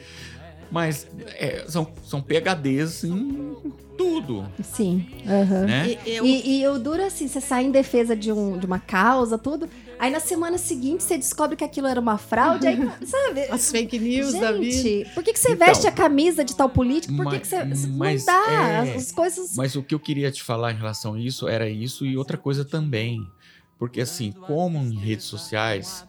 [0.70, 3.56] Mas é, são, são PHDs em
[3.96, 4.46] tudo.
[4.62, 5.06] Sim.
[5.26, 5.64] aham.
[5.66, 5.98] Né?
[6.04, 8.78] E- eu- E, e o duro assim, você sai em defesa de, um, de uma
[8.78, 9.68] causa, tudo.
[9.98, 12.76] Aí na semana seguinte você descobre que aquilo era uma fraude, aí,
[13.06, 13.42] sabe?
[13.50, 14.70] as fake news da vida.
[14.70, 17.16] Gente, por que, que você Então, veste a camisa de tal político?
[17.16, 17.64] Por que, mas- que você.
[17.64, 18.52] você- mas não dá.
[18.86, 19.56] é- As coisas.
[19.56, 22.36] Mas o que eu queria te falar em relação a isso era isso e outra
[22.36, 23.26] coisa também.
[23.78, 26.04] Porque assim, como em redes sociais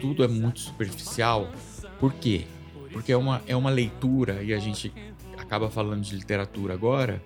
[0.00, 1.50] tudo é muito superficial,
[1.98, 2.44] por quê?
[2.92, 4.92] Porque é uma, é uma leitura, e a gente
[5.36, 7.22] acaba falando de literatura agora,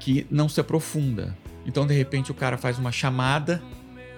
[0.00, 1.36] que não se aprofunda.
[1.64, 3.62] Então, de repente, o cara faz uma chamada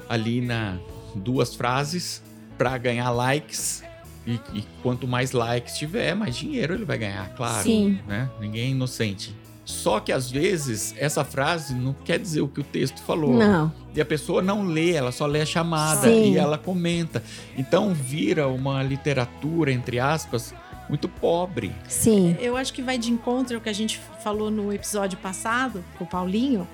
[0.09, 0.79] ali na
[1.15, 2.23] duas frases
[2.57, 3.83] para ganhar likes.
[4.27, 7.63] E, e quanto mais likes tiver, mais dinheiro ele vai ganhar, claro.
[7.63, 7.99] Sim.
[8.07, 8.31] Né?
[8.41, 9.35] Ninguém é inocente.
[9.65, 13.35] Só que às vezes essa frase não quer dizer o que o texto falou.
[13.35, 13.73] Não.
[13.95, 16.33] E a pessoa não lê, ela só lê a chamada Sim.
[16.33, 17.23] e ela comenta.
[17.57, 20.55] Então vira uma literatura, entre aspas,
[20.89, 21.75] muito pobre.
[21.89, 22.37] Sim.
[22.41, 26.05] Eu acho que vai de encontro ao que a gente falou no episódio passado com
[26.05, 26.67] o Paulinho,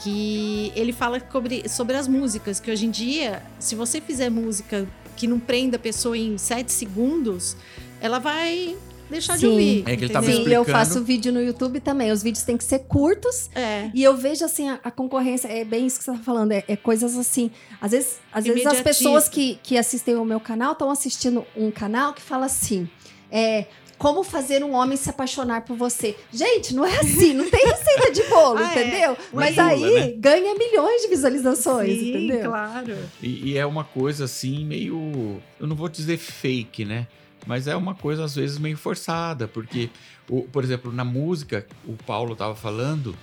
[0.00, 4.86] que ele fala sobre, sobre as músicas, que hoje em dia, se você fizer música
[5.16, 7.56] que não prenda a pessoa em sete segundos,
[8.00, 8.76] ela vai
[9.08, 9.46] deixar de Sim.
[9.48, 9.84] ouvir.
[9.86, 10.52] É que ele tá me Sim, entendeu?
[10.54, 10.86] eu explicando.
[10.86, 12.10] faço vídeo no YouTube também.
[12.10, 13.50] Os vídeos têm que ser curtos.
[13.54, 13.90] É.
[13.94, 16.64] E eu vejo assim, a, a concorrência, é bem isso que você tá falando, é,
[16.66, 17.50] é coisas assim.
[17.80, 21.70] Às vezes, às vezes as pessoas que, que assistem o meu canal estão assistindo um
[21.70, 22.88] canal que fala assim:
[23.34, 23.66] é.
[23.96, 26.16] Como fazer um homem se apaixonar por você?
[26.32, 28.80] Gente, não é assim, não tem receita de bolo, Ah, é.
[28.88, 29.16] entendeu?
[29.32, 30.12] Mas Pula, aí né?
[30.18, 32.50] ganha milhões de visualizações, Sim, entendeu?
[32.50, 32.96] claro.
[33.22, 35.40] E, e é uma coisa assim, meio.
[35.60, 37.06] Eu não vou dizer fake, né?
[37.46, 39.46] Mas é uma coisa, às vezes, meio forçada.
[39.46, 39.88] Porque,
[40.28, 43.16] o- por exemplo, na música, o Paulo tava falando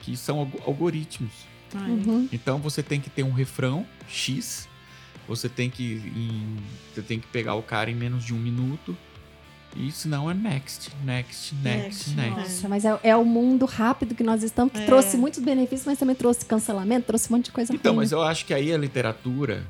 [0.00, 1.32] que são alg- algoritmos.
[1.74, 2.28] Ai, Uhum.
[2.32, 4.66] Então você tem que ter um refrão X,
[5.28, 5.84] você tem que
[6.16, 6.56] em-
[6.94, 8.96] você tem que pegar o cara em menos de um minuto
[9.76, 12.40] e senão é next, next, next, Next, next.
[12.40, 14.86] Nossa, mas é, é o mundo rápido que nós estamos, que É.
[14.86, 18.10] trouxe muitos benefícios, mas também trouxe cancelamento, trouxe um monte de coisa Então, ruim, mas
[18.12, 18.16] né?
[18.16, 19.64] eu acho que aí a literatura,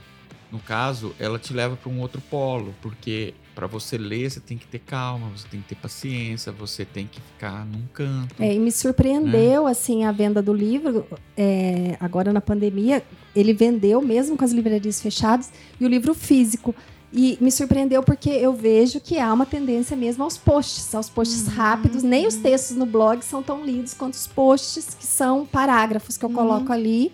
[0.53, 4.59] no caso, ela te leva para um outro polo, porque para você ler você tem
[4.59, 8.35] que ter calma, você tem que ter paciência, você tem que ficar num canto.
[8.43, 11.07] É, e me surpreendeu, assim, a venda do livro.
[11.37, 13.03] é, agora na pandemia,
[13.35, 16.75] ele vendeu mesmo com as livrarias fechadas e o livro físico.
[17.17, 21.47] E me surpreendeu porque eu vejo que há uma tendência mesmo aos posts, aos posts
[21.47, 22.03] Uhum, rápidos.
[22.03, 22.43] Nem os uhum.
[22.43, 26.35] textos no blog são tão lidos quanto os posts, que são parágrafos que eu Uhum.
[26.35, 27.13] coloco ali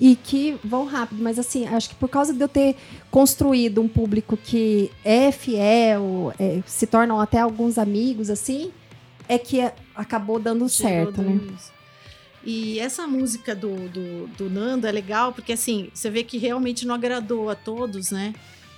[0.00, 1.22] e que vão rápido.
[1.22, 2.74] Mas assim, acho que por causa de eu ter
[3.08, 8.72] construído um público que é fiel, é, se tornam até alguns amigos, assim,
[9.28, 9.60] é que
[9.94, 11.38] acabou dando Chegou certo, né?
[11.56, 11.72] isso.
[12.44, 16.84] E essa música do, do, do Nando é legal, porque assim, você vê que realmente
[16.84, 18.34] não agradou a todos, né?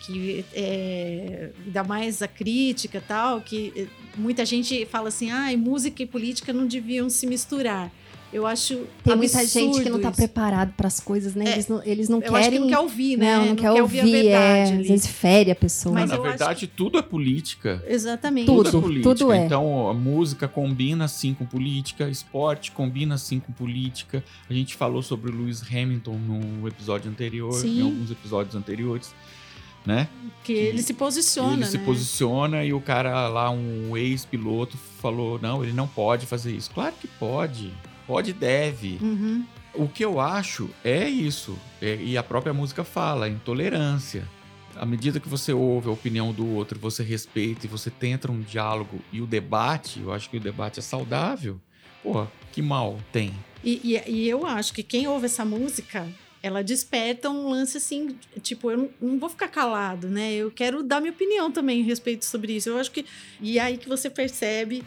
[0.09, 5.55] Que é, ainda mais a crítica e tal, que eh, muita gente fala assim, ah,
[5.55, 7.93] música e política não deviam se misturar.
[8.33, 10.17] Eu acho Tem muita gente que não tá isso.
[10.17, 11.45] preparado para as coisas, né?
[11.47, 12.39] É, Eles não, eles não Eu querem.
[12.39, 13.37] acho que não quer ouvir, né?
[13.37, 15.95] Não, não quer ouvir, a verdade é, às vezes fere a pessoa.
[15.95, 17.83] Mas na verdade, tudo é política.
[17.87, 18.47] Exatamente.
[18.47, 18.69] Tudo.
[18.69, 19.15] é política.
[19.15, 19.45] tudo é.
[19.47, 24.23] Então, a música combina assim com política, esporte combina assim com política.
[24.49, 27.79] A gente falou sobre o Lewis Hamilton no episódio anterior, Sim.
[27.79, 29.15] em alguns episódios anteriores,
[29.89, 30.09] né?
[30.45, 31.67] Que ele se posiciona, ele né?
[31.67, 36.71] se posiciona e o cara lá, um ex-piloto, falou: não, ele não pode fazer isso.
[36.71, 37.73] Claro que pode.
[38.07, 38.99] Pode e deve.
[39.01, 39.45] Uhum.
[39.75, 41.59] O que eu acho é isso.
[41.81, 44.29] É- e a própria música fala, intolerância.
[44.77, 48.41] à medida que você ouve a opinião do outro, você respeita e você tenta um
[48.41, 51.59] diálogo e o debate, eu acho que o debate é saudável.
[52.03, 53.33] Pô, que mal tem.
[53.65, 56.07] E, e, e eu acho que quem ouve essa música,
[56.43, 60.33] ela desperta um lance assim, tipo, eu não, vou ficar calado, né?
[60.35, 62.69] Eu quero dar minha opinião também a respeito sobre isso.
[62.69, 63.05] Eu acho que.
[63.41, 64.85] E é aí que você percebe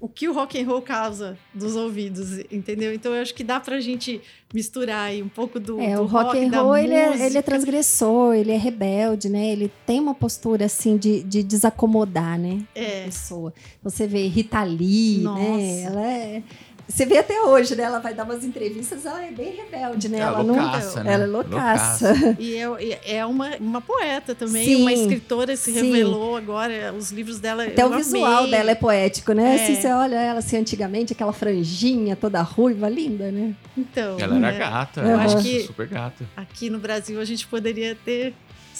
[0.00, 2.92] o que o rock and roll causa dos ouvidos, entendeu?
[2.92, 4.20] Então eu acho que dá pra gente
[4.52, 7.38] misturar aí um pouco do, É, do o rock and da roll, ele é, ele
[7.38, 9.48] é transgressor, ele é rebelde, né?
[9.50, 12.62] Ele tem uma postura, assim, de, de desacomodar, né?
[12.76, 13.04] A É.
[13.06, 13.52] pessoa.
[13.82, 15.40] Você vê Rita Lee, Nossa.
[15.40, 15.80] né?
[15.82, 16.42] Ela é...
[16.86, 17.84] Você vê até hoje, né?
[17.84, 20.18] Ela vai dar umas entrevistas, ela é bem rebelde, né?
[20.18, 20.54] É ela não...
[20.54, 21.14] loucaça, né?
[21.14, 22.14] Ela é loucaça.
[22.38, 25.80] E é, é uma, uma poeta também, Sim, uma escritora se sim.
[25.80, 27.64] revelou agora, os livros dela.
[27.64, 28.50] Até eu o visual amei.
[28.50, 29.56] dela é poético, né?
[29.56, 29.62] É.
[29.64, 33.54] Assim, você olha ela assim antigamente, aquela franjinha toda ruiva, linda, né?
[33.76, 36.24] Então, Ela era é, gata, Eu eu acho acho que- super gata.
[36.36, 38.34] aqui no Brasil a gente poderia ter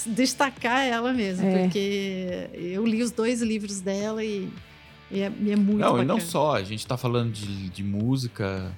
[0.05, 1.63] destacar ela mesmo, É.
[1.63, 4.47] porque eu li os dois livros dela e,
[5.15, 6.03] e é, e é muito não, bacana.
[6.03, 8.71] e não só, a gente tá falando de, de música,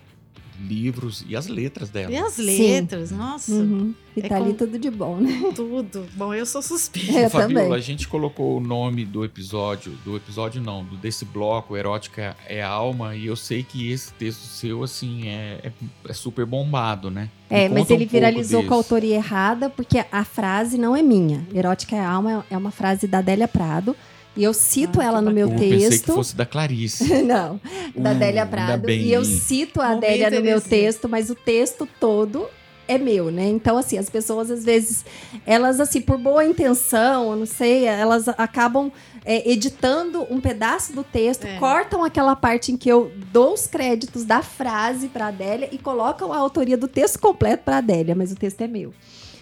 [0.60, 2.12] livros e as letras dela.
[2.12, 2.44] E as Sim.
[2.46, 3.94] letras, nossa, Uhum.
[4.16, 5.52] E É tá ali com- tudo de bom, né?
[5.56, 6.08] tudo.
[6.16, 7.12] Bom, eu sou suspeita.
[7.12, 7.78] É, Eu Fabiola, também.
[7.78, 12.68] a gente colocou o nome do episódio, do episódio não, desse bloco, Erótica é a
[12.70, 15.72] Alma, e eu sei que esse texto seu, assim, é, é,
[16.10, 17.30] é super bombado, né?
[17.52, 20.96] Me É, mas um ele pouco viralizou com a autoria errada, porque a frase não
[20.96, 21.46] é minha.
[21.54, 23.96] Erótica é alma é uma frase da Adélia Prado.
[24.38, 26.14] E eu cito Ah, ela no meu Eu pensei que texto.
[26.14, 27.04] fosse da Clarice.
[27.24, 27.60] Não,
[27.96, 28.90] da Uh, Adélia Prado.
[28.90, 32.48] E eu cito a Adélia no meu texto, mas o texto todo
[32.88, 33.50] é meu, né?
[33.50, 35.04] Então, assim, as pessoas às vezes,
[35.46, 38.90] elas, assim, por boa intenção, eu não sei, elas acabam
[39.26, 41.58] é, editando um pedaço do texto, É.
[41.58, 46.32] cortam aquela parte em que eu dou os créditos da frase para Adélia e colocam
[46.32, 48.94] a autoria do texto completo para Adélia, mas o texto é meu.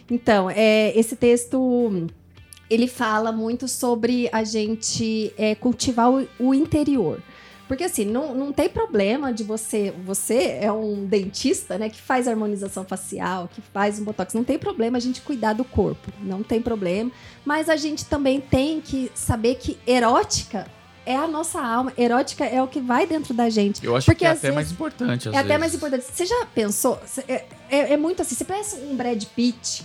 [0.09, 2.07] Então, é, esse texto
[2.69, 7.21] ele fala muito sobre a gente é, cultivar o, o interior.
[7.67, 9.91] Porque assim, não, não tem problema de você.
[10.05, 11.89] Você é um dentista, né?
[11.89, 14.35] Que faz harmonização facial, que faz um botox.
[14.35, 16.11] Não tem problema a gente cuidar do corpo.
[16.21, 17.11] Não tem problema.
[17.43, 20.67] Mas a gente também tem que saber que erótica
[21.07, 21.91] é a nossa alma.
[21.97, 23.83] Erótica é o que vai dentro da gente.
[23.83, 25.59] Eu acho Porque que é até vezes- mais importante, É até vezes.
[25.59, 26.05] mais importante.
[26.13, 26.99] Você já pensou?
[27.27, 28.35] É, é- é muito assim.
[28.35, 29.83] Você parece um Brad Pitt.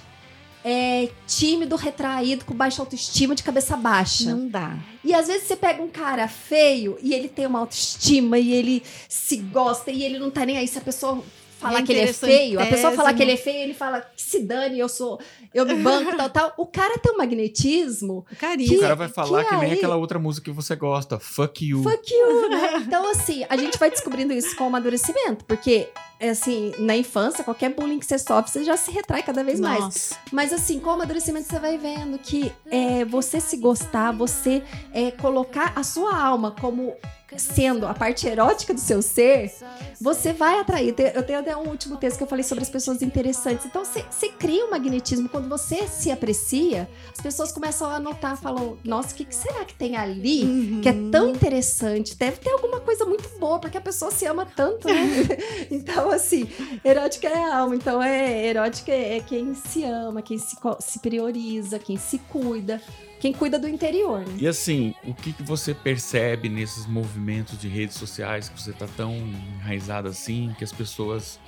[0.64, 4.30] É tímido, retraído, com baixa autoestima, de cabeça baixa.
[4.34, 4.76] Não dá.
[5.02, 8.82] E às vezes você pega um cara feio e ele tem uma autoestima e ele
[9.08, 11.22] se gosta e ele não tá nem aí se a pessoa
[11.58, 12.60] falar É que ele é feio.
[12.60, 15.18] A pessoa falar que ele é feio, ele fala que se dane, eu sou,
[15.54, 16.54] eu me banco, tal, tal.
[16.58, 18.26] O cara tem um magnetismo.
[18.38, 18.76] Carinho.
[18.78, 21.64] O cara vai falar que, que nem aí- aquela outra música que você gosta, Fuck
[21.66, 21.82] You.
[21.82, 22.76] Fuck you, né?
[22.86, 25.44] Então, assim, a gente vai descobrindo isso com o amadurecimento.
[25.46, 25.88] Porque,
[26.28, 29.80] assim, na infância, qualquer bullying que você sofre, você já se retrai cada vez mais.
[29.80, 30.16] Nossa.
[30.30, 35.10] Mas assim, com o amadurecimento você vai vendo que é, você se gostar, você é,
[35.10, 36.94] colocar a sua alma como
[37.36, 39.52] sendo a parte erótica do seu ser,
[40.00, 40.94] você vai atrair.
[41.14, 43.66] Eu tenho até um último texto que eu falei sobre as pessoas interessantes.
[43.66, 45.28] Então você, cria um magnetismo.
[45.28, 49.64] Quando você se aprecia, as pessoas começam a notar, falam, nossa, o que, que será
[49.64, 50.80] que tem ali?
[50.82, 54.46] Que é tão interessante, deve ter alguma coisa muito boa, porque a pessoa se ama
[54.46, 55.08] tanto, né?
[55.70, 56.48] então, assim,
[56.84, 57.76] erótica é a alma.
[57.76, 62.80] Então, é erótica é quem se ama, quem se, se prioriza, quem se cuida,
[63.18, 64.36] quem cuida do interior, né?
[64.38, 68.86] E assim, o que, que você percebe nesses movimentos de redes sociais que você tá
[68.96, 71.38] tão enraizado assim, que as pessoas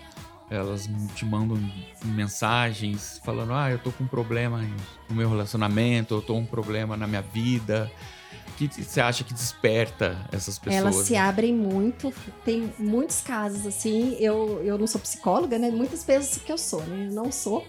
[0.51, 1.59] elas te mandam
[2.05, 4.61] mensagens falando: "Ah, eu tô com um problema
[5.09, 7.91] no meu relacionamento, eu tô com um problema na minha vida".
[8.69, 10.83] Que você acha que desperta essas pessoas?
[10.83, 12.13] Elas se abrem muito,
[12.45, 14.17] tem muitos casos assim.
[14.19, 15.71] Eu, eu não sou psicóloga, né?
[15.71, 17.09] Muitas pensam que eu sou, né?
[17.09, 17.65] Eu não sou.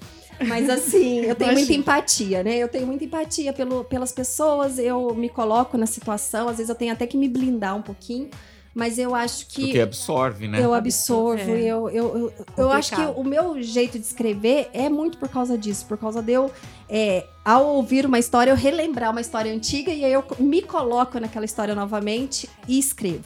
[0.47, 2.57] Mas assim, eu tenho muita empatia, né?
[2.57, 6.75] Eu tenho muita empatia pelo, pelas pessoas, eu me coloco na situação, às vezes eu
[6.75, 8.29] tenho até que me blindar um pouquinho,
[8.73, 9.65] mas eu acho que.
[9.65, 10.63] Porque absorve, né?
[10.63, 11.59] Eu absorvo, É.
[11.61, 15.57] eu, eu, eu, eu acho que o meu jeito de escrever é muito por causa
[15.57, 16.51] disso, por causa de eu,
[16.89, 21.19] é, ao ouvir uma história, eu relembrar uma história antiga e aí eu me coloco
[21.19, 23.25] naquela história novamente e escrevo.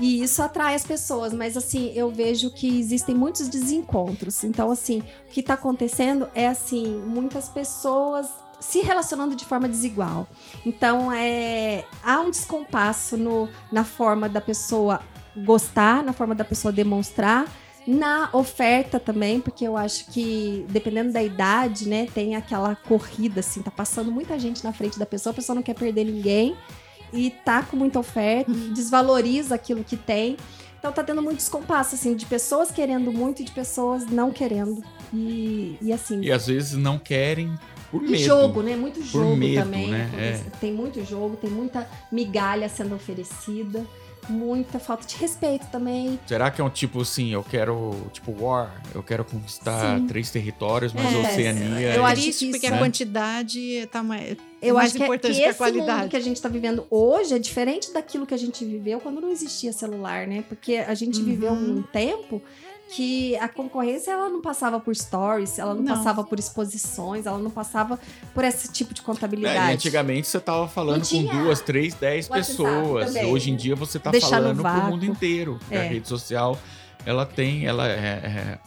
[0.00, 4.42] E isso atrai as pessoas, mas assim, eu vejo que existem muitos desencontros.
[4.42, 8.26] Então, assim, o que tá acontecendo é assim, muitas pessoas
[8.68, 10.26] se relacionando de forma desigual.
[10.64, 15.00] Então, é, há um descompasso no, na forma da pessoa
[15.36, 17.46] gostar, na forma da pessoa demonstrar,
[17.86, 23.60] na oferta também, porque eu acho que dependendo da idade, né, tem aquela corrida assim,
[23.60, 26.56] tá passando muita gente na frente da pessoa, a pessoa não quer perder ninguém
[27.12, 30.38] e tá com muita oferta, desvaloriza aquilo que tem.
[30.78, 34.82] Então tá tendo muito descompasso, assim, de pessoas querendo muito e de pessoas não querendo.
[35.12, 36.20] E, e assim.
[36.20, 37.54] E às vezes não querem
[38.00, 38.24] por E medo.
[38.24, 38.76] jogo, né?
[38.76, 39.88] Muito jogo medo, também.
[39.90, 40.10] né?
[40.16, 40.40] É.
[40.60, 43.84] Tem muito jogo, tem muita migalha sendo oferecida,
[44.28, 46.18] muita falta de respeito também.
[46.26, 50.06] Será que é um tipo assim, eu quero, tipo, war, eu quero conquistar Sim.
[50.06, 51.94] três territórios, mas É, Oceania...
[51.94, 52.76] Eu é acho difícil, porque né?
[52.76, 56.08] a quantidade tá mais, Eu mais acho que, importante que que, a esse mundo qualidade.
[56.08, 59.30] que a gente tá vivendo hoje é diferente daquilo que a gente viveu quando não
[59.30, 60.42] existia celular, né?
[60.48, 61.24] Porque a gente Uhum.
[61.26, 62.40] viveu um tempo
[62.94, 65.96] que a concorrência ela não passava por stories, ela não, Não.
[65.96, 67.98] passava por exposições, ela não passava
[68.32, 69.70] por esse tipo de É, contabilidade.
[69.72, 73.06] e antigamente você tava falando com duas, três, dez WhatsApp pessoas.
[73.06, 73.32] também.
[73.32, 74.90] Hoje em dia você tá Deixar no falando pro vácuo.
[74.90, 75.58] mundo inteiro.
[75.70, 75.88] A É.
[75.88, 76.58] rede social,
[77.04, 78.58] ela tem, ela é, é-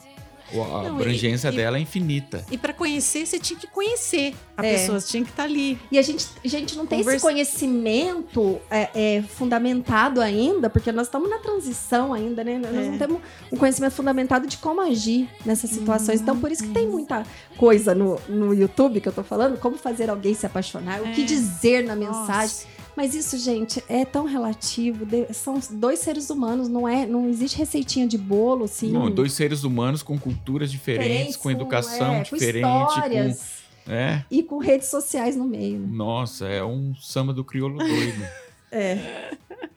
[0.54, 2.44] a Não, abrangência e- e- dela é infinita.
[2.52, 4.74] E pra conhecer, você tinha que conhecer a É.
[4.74, 5.78] pessoa, você tinha que estar ali.
[5.92, 11.08] E a gente, a gente não tem esse conhecimento é, é, fundamentado ainda, porque nós
[11.08, 12.58] estamos na transição ainda, né?
[12.60, 12.90] Nós É.
[12.90, 13.22] não temos
[13.52, 16.22] um conhecimento fundamentado de como agir nessas situações.
[16.22, 16.74] Então, por isso que Uhum.
[16.74, 17.26] tem muita
[17.58, 21.22] coisa no, no YouTube que eu tô falando, como fazer alguém se apaixonar, o que
[21.22, 21.26] É.
[21.26, 22.68] dizer na mensagem.
[22.98, 25.06] Mas isso, gente, é tão relativo.
[25.06, 27.06] de- são dois seres humanos, não é?
[27.06, 28.92] Não existe receitinha de bolo, assim.
[28.92, 34.24] Não, dois seres humanos com culturas diferentes, com educação é, diferente, com com, histórias é,
[34.32, 35.78] e com redes sociais no meio.
[35.78, 38.26] nossa, é um samba do crioulo doido.
[38.70, 38.98] É.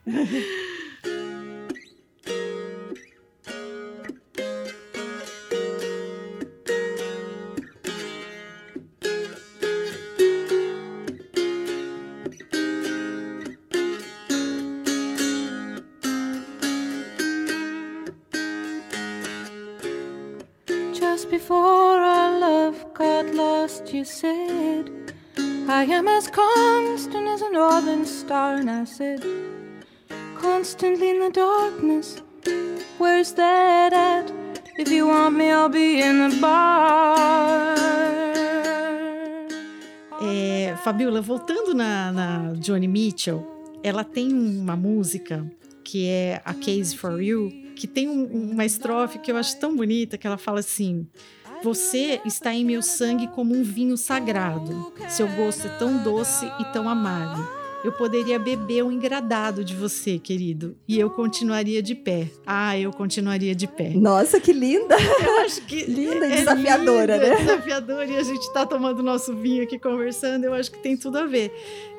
[24.01, 24.89] you said,
[25.69, 28.55] I am as constant as a northern star.
[28.55, 29.21] And I said,
[30.35, 32.19] Constantly in the darkness,
[32.97, 34.31] where's that at?
[34.79, 37.75] If you want me, I'll be in the bar.
[40.23, 43.45] É, Fabiola, voltando na, na Johnny Mitchell,
[43.83, 45.45] ela tem uma música
[45.83, 49.75] que é A Case for You, que tem um- uma estrofe que eu acho tão
[49.75, 51.07] bonita que ela fala assim:
[51.63, 54.91] Você está em meu sangue como um vinho sagrado.
[55.07, 57.61] Seu gosto é tão doce e tão amargo.
[57.83, 62.27] Eu poderia beber um engradado de você, querido, e eu continuaria de pé.
[62.45, 63.89] Ah, eu continuaria de pé.
[63.89, 64.95] Nossa, que linda!
[65.23, 67.35] Eu acho que Linda e é desafiadora, lindo, é né?
[67.37, 71.17] desafiadora e a gente tá tomando nosso vinho aqui conversando, eu acho que tem tudo
[71.17, 71.51] a ver.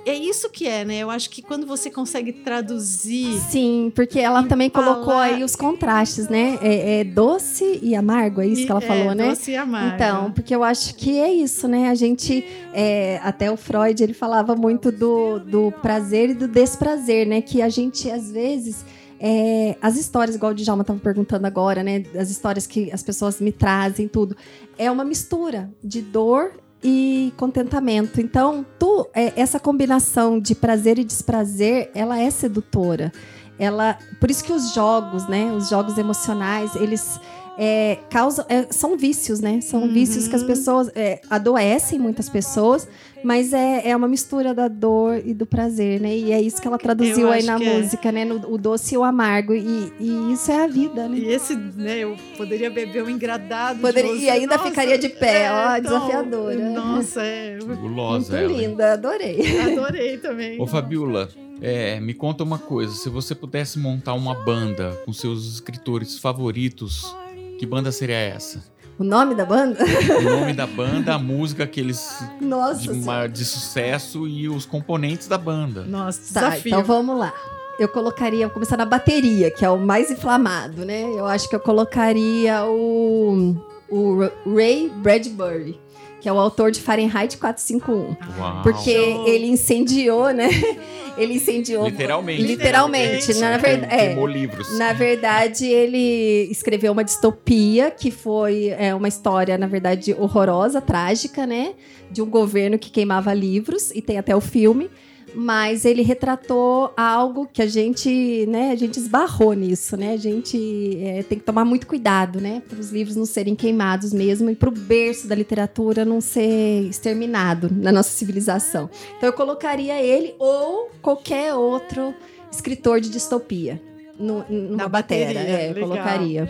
[0.05, 0.98] É isso que é, né?
[0.98, 5.55] Eu acho que quando você consegue traduzir Sim, porque ela também falar- colocou aí os
[5.55, 6.59] contrastes, né?
[6.61, 9.28] É, é doce e amargo, é isso que ela é, falou, né?
[9.28, 9.94] doce e amargo.
[9.94, 11.88] Então, porque eu acho que é isso, né?
[11.88, 12.44] A gente,
[12.74, 17.40] é, até o Freud, ele falava muito do, do prazer e do desprazer, né?
[17.40, 18.84] Que a gente, às vezes,
[19.20, 22.03] é, as histórias, igual o Djalma estava perguntando agora, né?
[22.18, 24.36] As histórias que as pessoas me trazem, tudo.
[24.76, 28.20] É uma mistura de dor e contentamento.
[28.20, 33.12] Então, tu, é, essa combinação de prazer e desprazer, ela é sedutora.
[33.59, 35.53] Ela, por isso que os jogos, né?
[35.53, 37.20] Os jogos emocionais, eles
[37.59, 39.61] é, causam, é, são vícios, né?
[39.61, 39.92] São Uhum.
[39.92, 42.88] vícios que as pessoas é, adoecem muitas pessoas,
[43.22, 46.16] mas é, é uma mistura da dor e do prazer, né?
[46.16, 47.78] E é isso que ela traduziu aí na é.
[47.80, 48.24] música, né?
[48.24, 49.53] No, o doce e o amargo.
[49.55, 51.18] E, e isso é a vida, né?
[51.18, 53.76] E esse, né, eu poderia beber um engradado.
[53.76, 54.24] de Poderia- você.
[54.24, 56.70] e ainda ficaria de pé, ó, então, desafiadora.
[56.70, 57.59] Nossa, é.
[57.59, 58.53] Gulosa Muito ela.
[58.62, 58.68] hein?
[58.68, 59.40] linda, adorei.
[59.61, 60.61] Adorei também.
[60.61, 61.28] Ô Fabiola,
[61.61, 62.92] é, me conta uma coisa.
[62.94, 67.14] Se você pudesse montar uma banda com seus escritores favoritos,
[67.62, 68.60] que banda seria essa?
[68.98, 69.78] O nome da banda?
[70.18, 75.28] O nome da banda, a música que eles Nossa de, de sucesso e os componentes
[75.28, 75.84] da banda.
[75.84, 76.70] Nossa, Tá, desafio.
[76.70, 77.32] então vamos lá.
[77.78, 81.02] Eu colocaria, vou começar na bateria, que é o mais inflamado, né?
[81.04, 83.54] Eu acho que eu colocaria o,
[83.88, 85.78] o Ray Bradbury,
[86.20, 88.16] que é o autor de Fahrenheit 451.
[88.40, 88.62] Uau.
[88.64, 89.28] Porque Show.
[89.28, 90.48] ele incendiou, né?
[91.16, 91.84] Ele incendiou.
[91.84, 92.42] Literalmente.
[92.42, 93.94] Literalmente, na verdade.
[93.94, 94.78] É, Queimou livros.
[94.78, 101.46] na verdade, ele escreveu uma distopia, que foi é, uma história, na verdade, horrorosa, trágica,
[101.46, 101.74] né?
[102.10, 104.90] De um governo que queimava livros, e tem até o filme.
[105.35, 110.12] Mas ele retratou algo que a gente, né, a gente esbarrou nisso, né?
[110.12, 112.62] A gente é, tem que tomar muito cuidado, né?
[112.68, 116.83] Para os livros não serem queimados mesmo e para o berço da literatura não ser
[116.89, 118.91] exterminado na nossa civilização.
[119.16, 122.14] Então eu colocaria ele ou qualquer outro
[122.51, 123.80] escritor de distopia
[124.18, 125.89] no, numa Na batera, bateria, é, eu legal.
[125.89, 126.49] colocaria.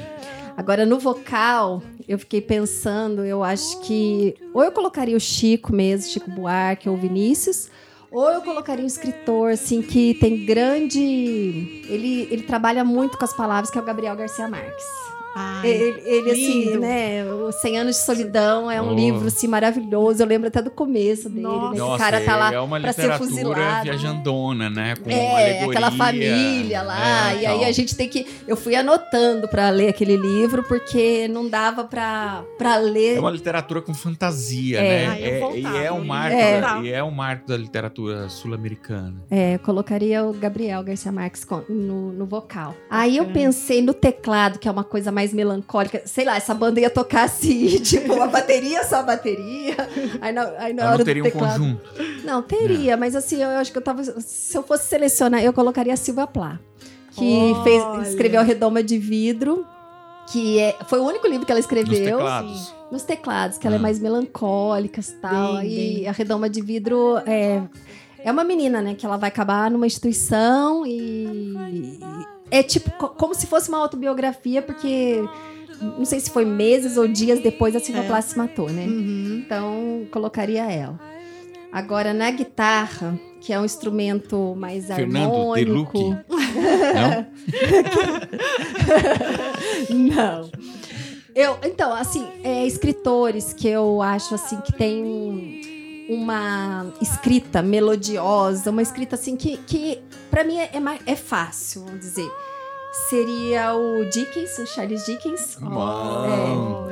[0.57, 4.35] Agora, no vocal, eu fiquei pensando, eu acho que.
[4.53, 7.71] Ou eu colocaria o Chico mesmo, Chico Buarque ou Vinícius,
[8.13, 11.01] Ou eu colocaria um escritor, assim, que tem grande.
[11.89, 14.85] Ele, ele trabalha muito com as palavras, que é o Gabriel Garcia Marques.
[15.35, 17.25] Ai, Ele, ele, assim, né?
[17.25, 18.95] O 100 Anos de Solidão é um Oh.
[18.95, 20.23] livro, assim, maravilhoso.
[20.23, 21.73] Eu lembro até do começo dele, Nossa.
[21.73, 21.79] né?
[21.79, 23.83] Nossa, o cara tá lá é uma pra ser literatura fuzilado.
[23.85, 24.95] viajandona, né?
[24.97, 27.31] Com É, alegoria, aquela família lá.
[27.33, 27.69] é, e aí tal.
[27.69, 28.27] a gente tem que.
[28.47, 33.17] Eu fui anotando pra ler aquele livro, porque não dava pra, pra ler.
[33.17, 34.83] É uma literatura com fantasia, É.
[34.83, 35.07] né?
[35.13, 36.85] Ah, É- voltava, e é um marco, voltar.
[36.85, 39.23] e é um marco da literatura sul-americana.
[39.31, 42.75] É, eu colocaria o Gabriel Garcia Marques no, no vocal.
[42.91, 46.01] Aí eu pensei no teclado, que é uma coisa mais melancólica.
[46.07, 49.77] Sei lá, essa banda ia tocar assim, tipo, a bateria, só a bateria.
[50.23, 51.59] Aí na, aí na hora não teria do um teclado.
[51.61, 51.83] conjunto.
[52.25, 54.03] Não, teria, mas assim, eu acho que eu tava.
[54.03, 56.59] Se eu fosse selecionar, eu colocaria a Silvia Plá,
[57.11, 57.63] que Olha.
[57.63, 59.67] fez, escreveu Redoma de Vidro,
[60.33, 62.17] que é, foi o único livro que ela Nos escreveu.
[62.17, 62.75] teclados.
[62.91, 63.83] Nos teclados, que ela é Ah.
[63.83, 65.57] mais melancólica e tal.
[65.57, 66.09] Bem, e bem.
[66.09, 67.63] a Redoma de Vidro é,
[68.23, 68.95] é uma menina, né?
[68.95, 71.55] Que ela vai acabar numa instituição e.
[72.53, 75.25] É tipo co- como se fosse uma autobiografia, porque
[75.81, 78.07] não sei se foi meses ou dias depois a Silvia É.
[78.07, 78.85] Plath se matou, né?
[78.85, 79.43] Uhum.
[79.45, 81.01] Então, colocaria ela.
[81.73, 86.15] Agora, na guitarra, que é um instrumento mais Fernando harmônico.
[86.95, 87.27] Não?
[90.15, 90.51] Não.
[91.35, 95.61] Eu, então, assim, é, escritores que eu acho assim que tem um-
[96.09, 102.01] uma escrita melodiosa, uma escrita assim que, que para mim é, é, é fácil, vamos
[102.01, 102.31] dizer.
[103.09, 105.57] Seria o Dickens, o Charles Dickens,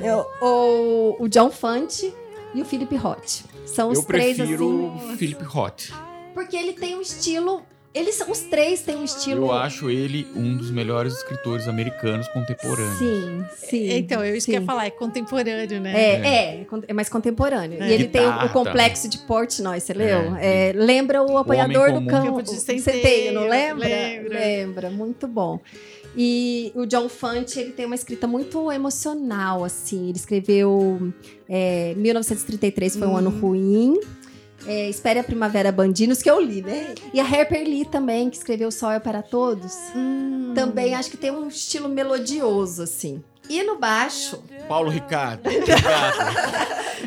[0.02, 2.12] é, eu- ou o John Fante
[2.54, 3.42] e o Philip Roth.
[3.66, 5.90] São os Eu três prefiro assim, Philip Roth.
[6.34, 7.62] porque ele tem um estilo,
[7.92, 12.28] eles são os três têm um estilo Eu acho ele um dos melhores escritores americanos
[12.28, 12.98] contemporâneos.
[12.98, 13.92] Sim, sim.
[13.96, 15.92] Então, eu isso que eu ia falar, é contemporâneo, né?
[15.92, 17.82] É, é, é mais contemporâneo.
[17.82, 17.88] É.
[17.88, 20.36] E ele tem o, o complexo de Portnoy, você leu?
[20.36, 20.70] É.
[20.70, 22.06] É, lembra o apanhador do.
[22.06, 23.86] Campo de Centeio, não lembra?
[23.86, 24.38] lembra.
[24.38, 25.60] Lembra, muito bom.
[26.16, 30.08] E o John Fante, ele tem uma escrita muito emocional, assim.
[30.08, 31.12] Ele escreveu...
[31.48, 33.98] É, 1933 foi um ano ruim.
[34.66, 36.94] É, Espere a Primavera Bandinos, que eu li, né?
[37.12, 39.74] E a Harper Lee também, que escreveu Sol é para Todos.
[39.94, 40.52] Hum.
[40.54, 43.22] Também acho que tem um estilo melodioso, assim.
[43.48, 45.50] E no baixo, Paulo Ricardo.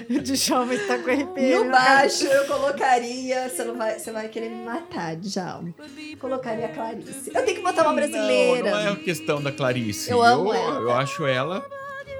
[0.10, 1.64] De jovem tá com arrepio.
[1.64, 3.48] No baixo eu colocaria.
[3.48, 5.74] Você, não vai, você vai querer me matar, Djalma.
[6.20, 7.32] Colocaria a Clarice.
[7.34, 8.72] Eu tenho que botar uma brasileira.
[8.72, 10.12] Não, não é a questão da Clarice.
[10.12, 10.80] Eu amo eu, ela.
[10.82, 11.66] eu acho ela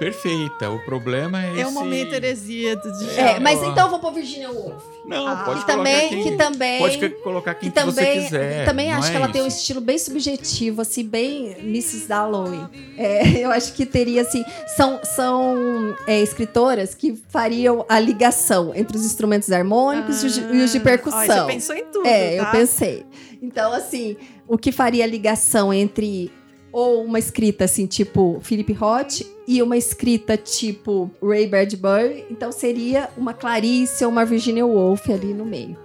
[0.04, 0.70] perfeita.
[0.70, 1.64] O problema é É esse...
[1.64, 3.40] o momento heresia do É, Djalma.
[3.40, 3.70] mas ó.
[3.70, 4.82] então eu vou pôr Virginia Woolf.
[5.06, 5.36] Não, Ah.
[5.44, 6.78] pode Que colocar também, quem, que também.
[6.78, 8.64] Pode colocar quem que que você também, quiser.
[8.64, 9.58] também acho é que ela tem um isso.
[9.58, 12.06] estilo bem subjetivo, assim, bem Mrs.
[12.08, 12.60] Dalloway.
[12.96, 14.44] É, eu acho que teria, assim,
[14.76, 20.40] são, são é, escritoras que fariam a ligação entre os instrumentos harmônicos e os de-
[20.56, 21.20] e os de Ah, percussão.
[21.20, 22.50] ó, você pensou em tudo, É, eu tá?
[22.50, 23.04] pensei.
[23.42, 24.16] Então, assim,
[24.48, 26.30] o que faria a ligação entre
[26.74, 33.08] ou uma escrita assim, tipo Philip Roth, e uma escrita tipo Ray Bradbury, então seria
[33.16, 35.76] uma Clarice ou uma Virginia Woolf ali no meio.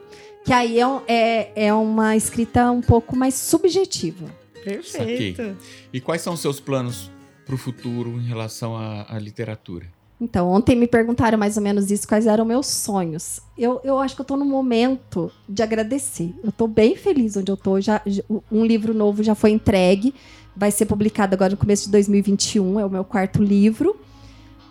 [0.44, 4.26] Que aí é, é, é uma escrita um pouco mais subjetiva.
[4.64, 5.56] Perfeito.
[5.94, 7.12] E quais são os seus planos
[7.46, 9.86] pro futuro em relação à, à literatura?
[10.22, 13.40] Então, ontem me perguntaram mais ou menos isso, quais eram meus sonhos.
[13.58, 16.34] Eu, eu acho que eu tô no momento de agradecer.
[16.44, 17.80] Eu tô bem feliz onde eu tô.
[17.80, 20.14] Já, já- um livro novo já foi entregue.
[20.60, 22.82] Vai ser publicado agora no começo de 2021.
[22.82, 23.96] É o meu quarto livro.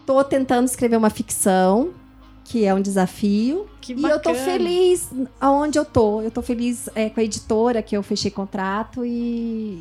[0.05, 1.95] Tô tentando escrever uma ficção,
[2.45, 3.67] que é um desafio.
[3.81, 5.09] Que E eu tô feliz
[5.41, 6.21] aonde eu tô.
[6.21, 9.03] Eu tô feliz é, com a editora, que eu fechei contrato.
[9.03, 9.09] E,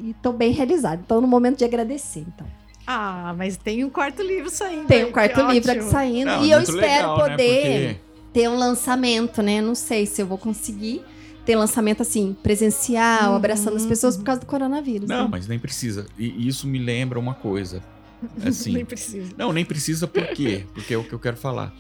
[0.10, 1.02] e tô bem realizada.
[1.06, 2.48] Então, no momento de agradecer, então.
[2.86, 4.88] Ah, mas tem um quarto livro saindo.
[4.88, 6.28] Tem um quarto que livro aqui saindo.
[6.28, 7.30] Não, e eu espero legal, né?
[7.32, 8.00] poder Porque-
[8.32, 9.60] ter um lançamento, né?
[9.60, 11.02] Não sei se eu vou conseguir
[11.48, 13.36] ter lançamento assim, presencial, Uhum.
[13.38, 15.08] abraçando as pessoas por causa do coronavírus.
[15.08, 15.30] Não, né?
[15.32, 16.06] mas nem precisa.
[16.18, 17.82] E isso me lembra uma coisa.
[18.46, 19.32] Assim, Nem precisa.
[19.38, 20.66] Não, nem precisa por quê?
[20.74, 21.72] Porque é o que eu quero falar.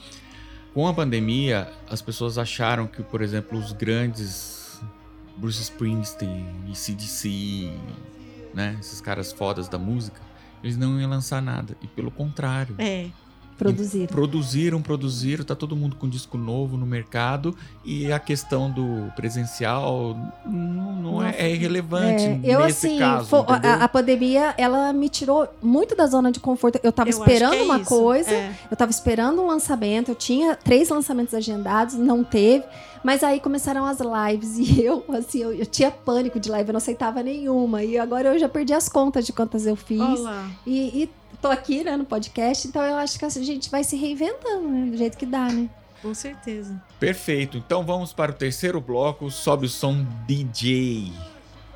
[0.74, 4.80] Com a pandemia, as pessoas acharam que, por exemplo, os grandes
[5.36, 7.72] Bruce Springsteen e CDC,
[8.54, 10.22] né, esses caras fodas da música,
[10.64, 11.76] eles não iam lançar nada.
[11.82, 13.08] E pelo contrário, É.
[13.58, 14.08] Produzir.
[14.08, 20.16] produziram, produziram, tá todo mundo com disco novo no mercado e a questão do presencial
[20.46, 23.72] não, não é, é irrelevante É, eu nesse assim, caso, fo- entendeu?
[23.72, 26.80] a, a pandemia, ela me tirou muito da zona de conforto.
[26.84, 27.90] Eu tava Eu esperando é uma isso.
[27.90, 28.52] coisa, É.
[28.70, 32.64] eu tava esperando um lançamento, eu tinha três lançamentos agendados, não teve.
[33.04, 36.74] Mas aí começaram as lives e eu, assim, eu, eu tinha pânico de live, eu
[36.74, 37.84] não aceitava nenhuma.
[37.84, 40.02] E agora eu já perdi as contas de quantas eu fiz.
[40.02, 40.50] Olá.
[40.66, 41.10] E, e
[41.42, 44.92] tô aqui, né, no podcast, então eu acho que a gente vai se reinventando, né?
[44.92, 45.70] Do jeito que dá, né?
[46.02, 46.80] Com certeza.
[47.00, 47.58] Perfeito.
[47.58, 51.12] Então vamos para o terceiro bloco, sobe o som DJ,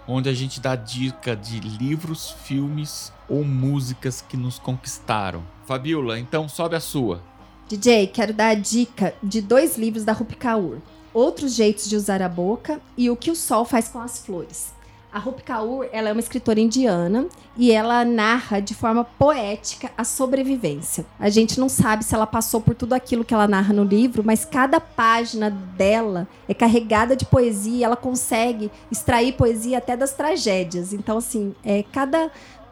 [0.07, 5.43] onde a gente dá dica de livros, filmes ou músicas que nos conquistaram.
[5.65, 7.21] Fabiola, então sobe a sua.
[7.67, 10.79] DJ, quero dar a dica de dois livros da Rupi Kaur.
[11.13, 14.73] Outros Jeitos de Usar a Boca e O que o Sol Faz com as Flores.
[15.13, 20.05] A Rupi Kaur, ela é uma escritora indiana e ela narra de forma poética a
[20.05, 21.05] sobrevivência.
[21.19, 24.23] A gente não sabe se ela passou por tudo aquilo que ela narra no livro,
[24.25, 30.93] mas cada página dela é carregada de poesia, ela consegue extrair poesia até das tragédias.
[30.93, 32.31] Então, assim, é cada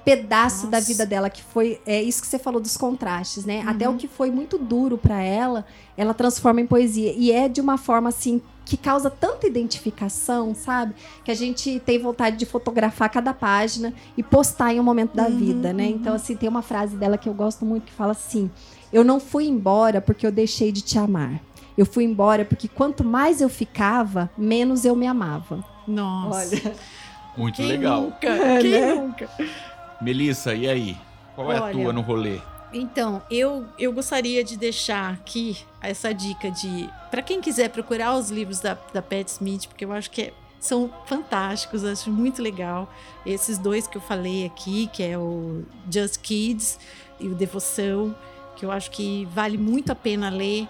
[0.09, 0.87] pedaço da Nossa.
[0.87, 3.63] vida dela que foi é isso que você falou dos contrastes, né?
[3.67, 7.61] Até o que foi muito duro pra ela, ela transforma em poesia e é de
[7.61, 10.95] uma forma assim que causa tanta identificação, sabe?
[11.23, 15.27] Que a gente tem vontade de fotografar cada página e postar em um momento da
[15.29, 15.85] vida, né?
[15.85, 18.49] Então assim, tem uma frase dela que eu gosto muito que fala assim:
[18.91, 21.39] "Eu não fui embora porque eu deixei de te amar.
[21.77, 26.73] Eu fui embora porque quanto mais eu ficava, menos eu me amava." Nossa.
[27.37, 28.01] Muito Quem legal.
[28.01, 28.27] nunca?
[28.27, 28.93] É, Quem né?
[28.95, 29.29] nunca?
[30.01, 30.97] Melissa, e aí?
[31.35, 32.39] Qual é a Olha, tua no rolê?
[32.71, 36.89] Então, eu, eu gostaria de deixar aqui essa dica de.
[37.09, 40.33] para quem quiser procurar os livros da, da Pat Smith, porque eu acho que é-
[40.59, 42.91] são fantásticos, acho muito legal.
[43.25, 46.77] Esses dois que eu falei aqui, que é o Just Kids
[47.19, 48.13] e o Devoção,
[48.57, 50.67] que eu acho que vale muito a pena ler.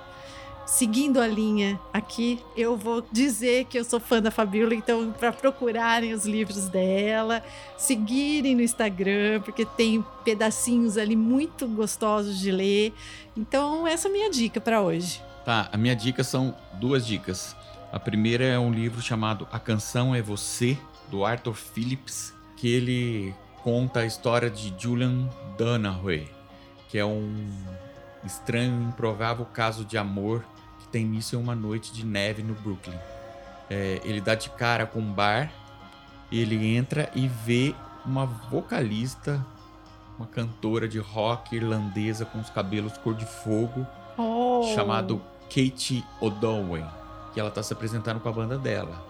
[0.69, 5.33] Seguindo a linha aqui, eu vou dizer que eu sou fã da Fabiola, então, para
[5.33, 7.43] procurarem os livros dela,
[7.75, 12.93] seguirem no Instagram, porque tem pedacinhos ali muito gostosos de ler.
[13.35, 15.19] Então, essa é a minha dica para hoje.
[15.43, 17.55] Tá, a minha dica são duas dicas.
[17.91, 20.77] A primeira é um livro chamado A Canção é Você,
[21.09, 26.29] do Arthur Phillips, que ele conta a história de Julian Dunaway,
[26.87, 27.35] que é um
[28.23, 30.45] estranho e improvável caso de amor
[30.91, 32.97] tem início em uma noite de neve no Brooklyn.
[33.69, 35.51] É, ele dá de cara com um bar,
[36.31, 37.75] ele entra e vê
[38.05, 39.45] uma vocalista,
[40.17, 43.85] uma cantora de rock irlandesa com os cabelos cor de fogo,
[44.75, 46.87] chamado Kate O'Donnell,
[47.33, 49.07] que ela está se apresentando com a banda dela.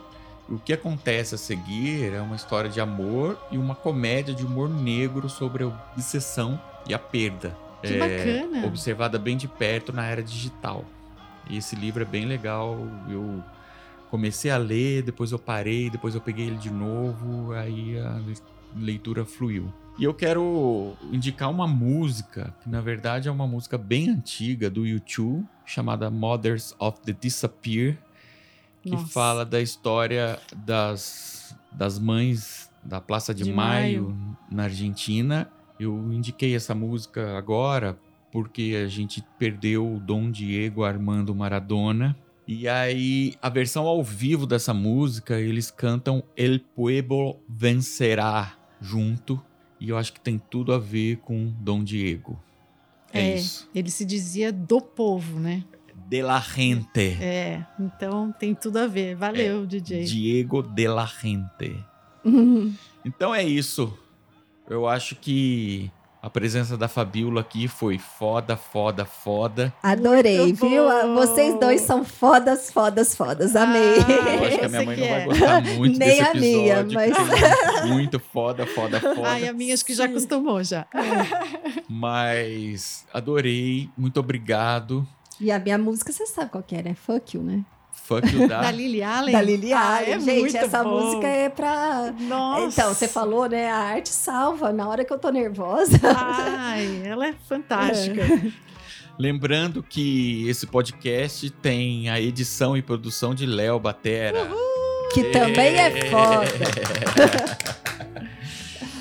[0.47, 4.67] O que acontece a seguir é uma história de amor e uma comédia de humor
[4.67, 7.55] negro sobre a obsessão e a perda.
[7.81, 8.67] Que É, bacana.
[8.67, 10.83] Observada bem de perto na era digital.
[11.49, 12.77] E esse livro é bem legal.
[13.09, 13.43] Eu
[14.09, 18.37] comecei a ler, depois eu parei, depois eu peguei ele de novo, aí a le-
[18.75, 19.73] leitura fluiu.
[19.97, 24.85] E eu quero indicar uma música, que na verdade é uma música bem antiga do
[24.85, 27.97] YouTube, chamada Mothers of the Disappear,
[28.81, 29.07] que Nossa.
[29.07, 34.15] fala da história das, das mães da Praça de, De Maio,
[34.49, 35.49] na Argentina.
[35.77, 37.97] Eu indiquei essa música agora
[38.31, 42.15] porque a gente perdeu o Dom Diego Armando Maradona.
[42.47, 49.39] E aí, a versão ao vivo dessa música, eles cantam El Pueblo Vencerá junto.
[49.79, 52.39] E eu acho que tem tudo a ver com Dom Diego.
[53.13, 53.35] É, É.
[53.37, 53.69] isso.
[53.73, 55.63] Ele se dizia do povo, né?
[56.07, 56.99] De la gente.
[57.21, 59.15] É, então tem tudo a ver.
[59.15, 60.03] Valeu, DJ.
[60.05, 61.75] Diego de la gente.
[63.05, 63.93] Então é isso.
[64.67, 65.91] Eu acho que
[66.21, 69.73] a presença da Fabiola aqui foi foda, foda, foda.
[69.81, 70.83] Adorei, Muito viu?
[70.85, 71.15] bom.
[71.15, 73.55] Vocês dois são fodas, fodas, fodas.
[73.55, 73.95] Amei.
[73.99, 75.25] Ah, Eu acho que a minha mãe não vai é.
[75.25, 76.93] gostar muito Nem desse a minha, episódio.
[76.93, 79.29] mas- é muito foda, foda, foda.
[79.29, 80.85] Ai, a minha acho que já acostumou já.
[81.87, 85.07] Mas adorei, muito obrigado.
[85.39, 86.93] E a minha música, você sabe qual que é, né?
[86.95, 87.63] Fuck you, né?
[88.03, 88.71] Fuck you, Da da.
[88.71, 89.31] Lily Allen?
[89.33, 90.13] Da Lily Ah, Allen.
[90.13, 90.99] é Gente, muito essa bom.
[90.99, 92.13] música é pra...
[92.19, 92.65] Nossa.
[92.81, 93.69] Então, você falou, né?
[93.69, 94.71] A arte salva.
[94.73, 95.99] Na hora que eu tô nervosa.
[96.15, 98.23] Ai, ela é fantástica.
[99.17, 104.47] Lembrando que esse podcast tem a edição e produção de Léo Batera.
[105.13, 106.45] Que também é foda.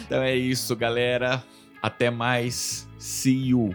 [0.07, 1.45] Então é isso, galera.
[1.83, 2.89] Até mais.
[2.99, 3.75] See you.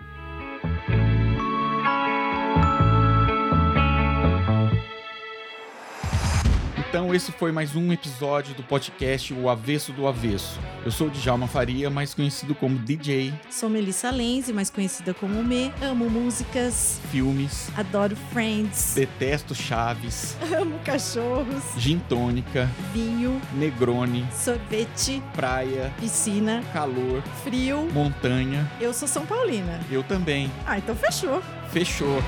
[6.93, 10.59] Então esse foi mais um episódio do podcast O Avesso do Avesso.
[10.85, 15.43] Eu sou o Djalma Faria, mais conhecido como DJ, Sou Melissa Lenze, mais conhecida como
[15.43, 15.73] Me.
[15.81, 25.91] Amo músicas, filmes, adoro Friends, detesto Chaves, amo cachorros, gin tônica, vinho, Negroni, sorvete, praia,
[25.99, 27.89] piscina, calor, frio.
[27.91, 28.71] montanha.
[28.79, 29.79] Eu sou São Paulina.
[29.89, 30.51] Eu também.
[30.63, 31.41] Ah, então fechou.
[31.71, 32.21] Fechou.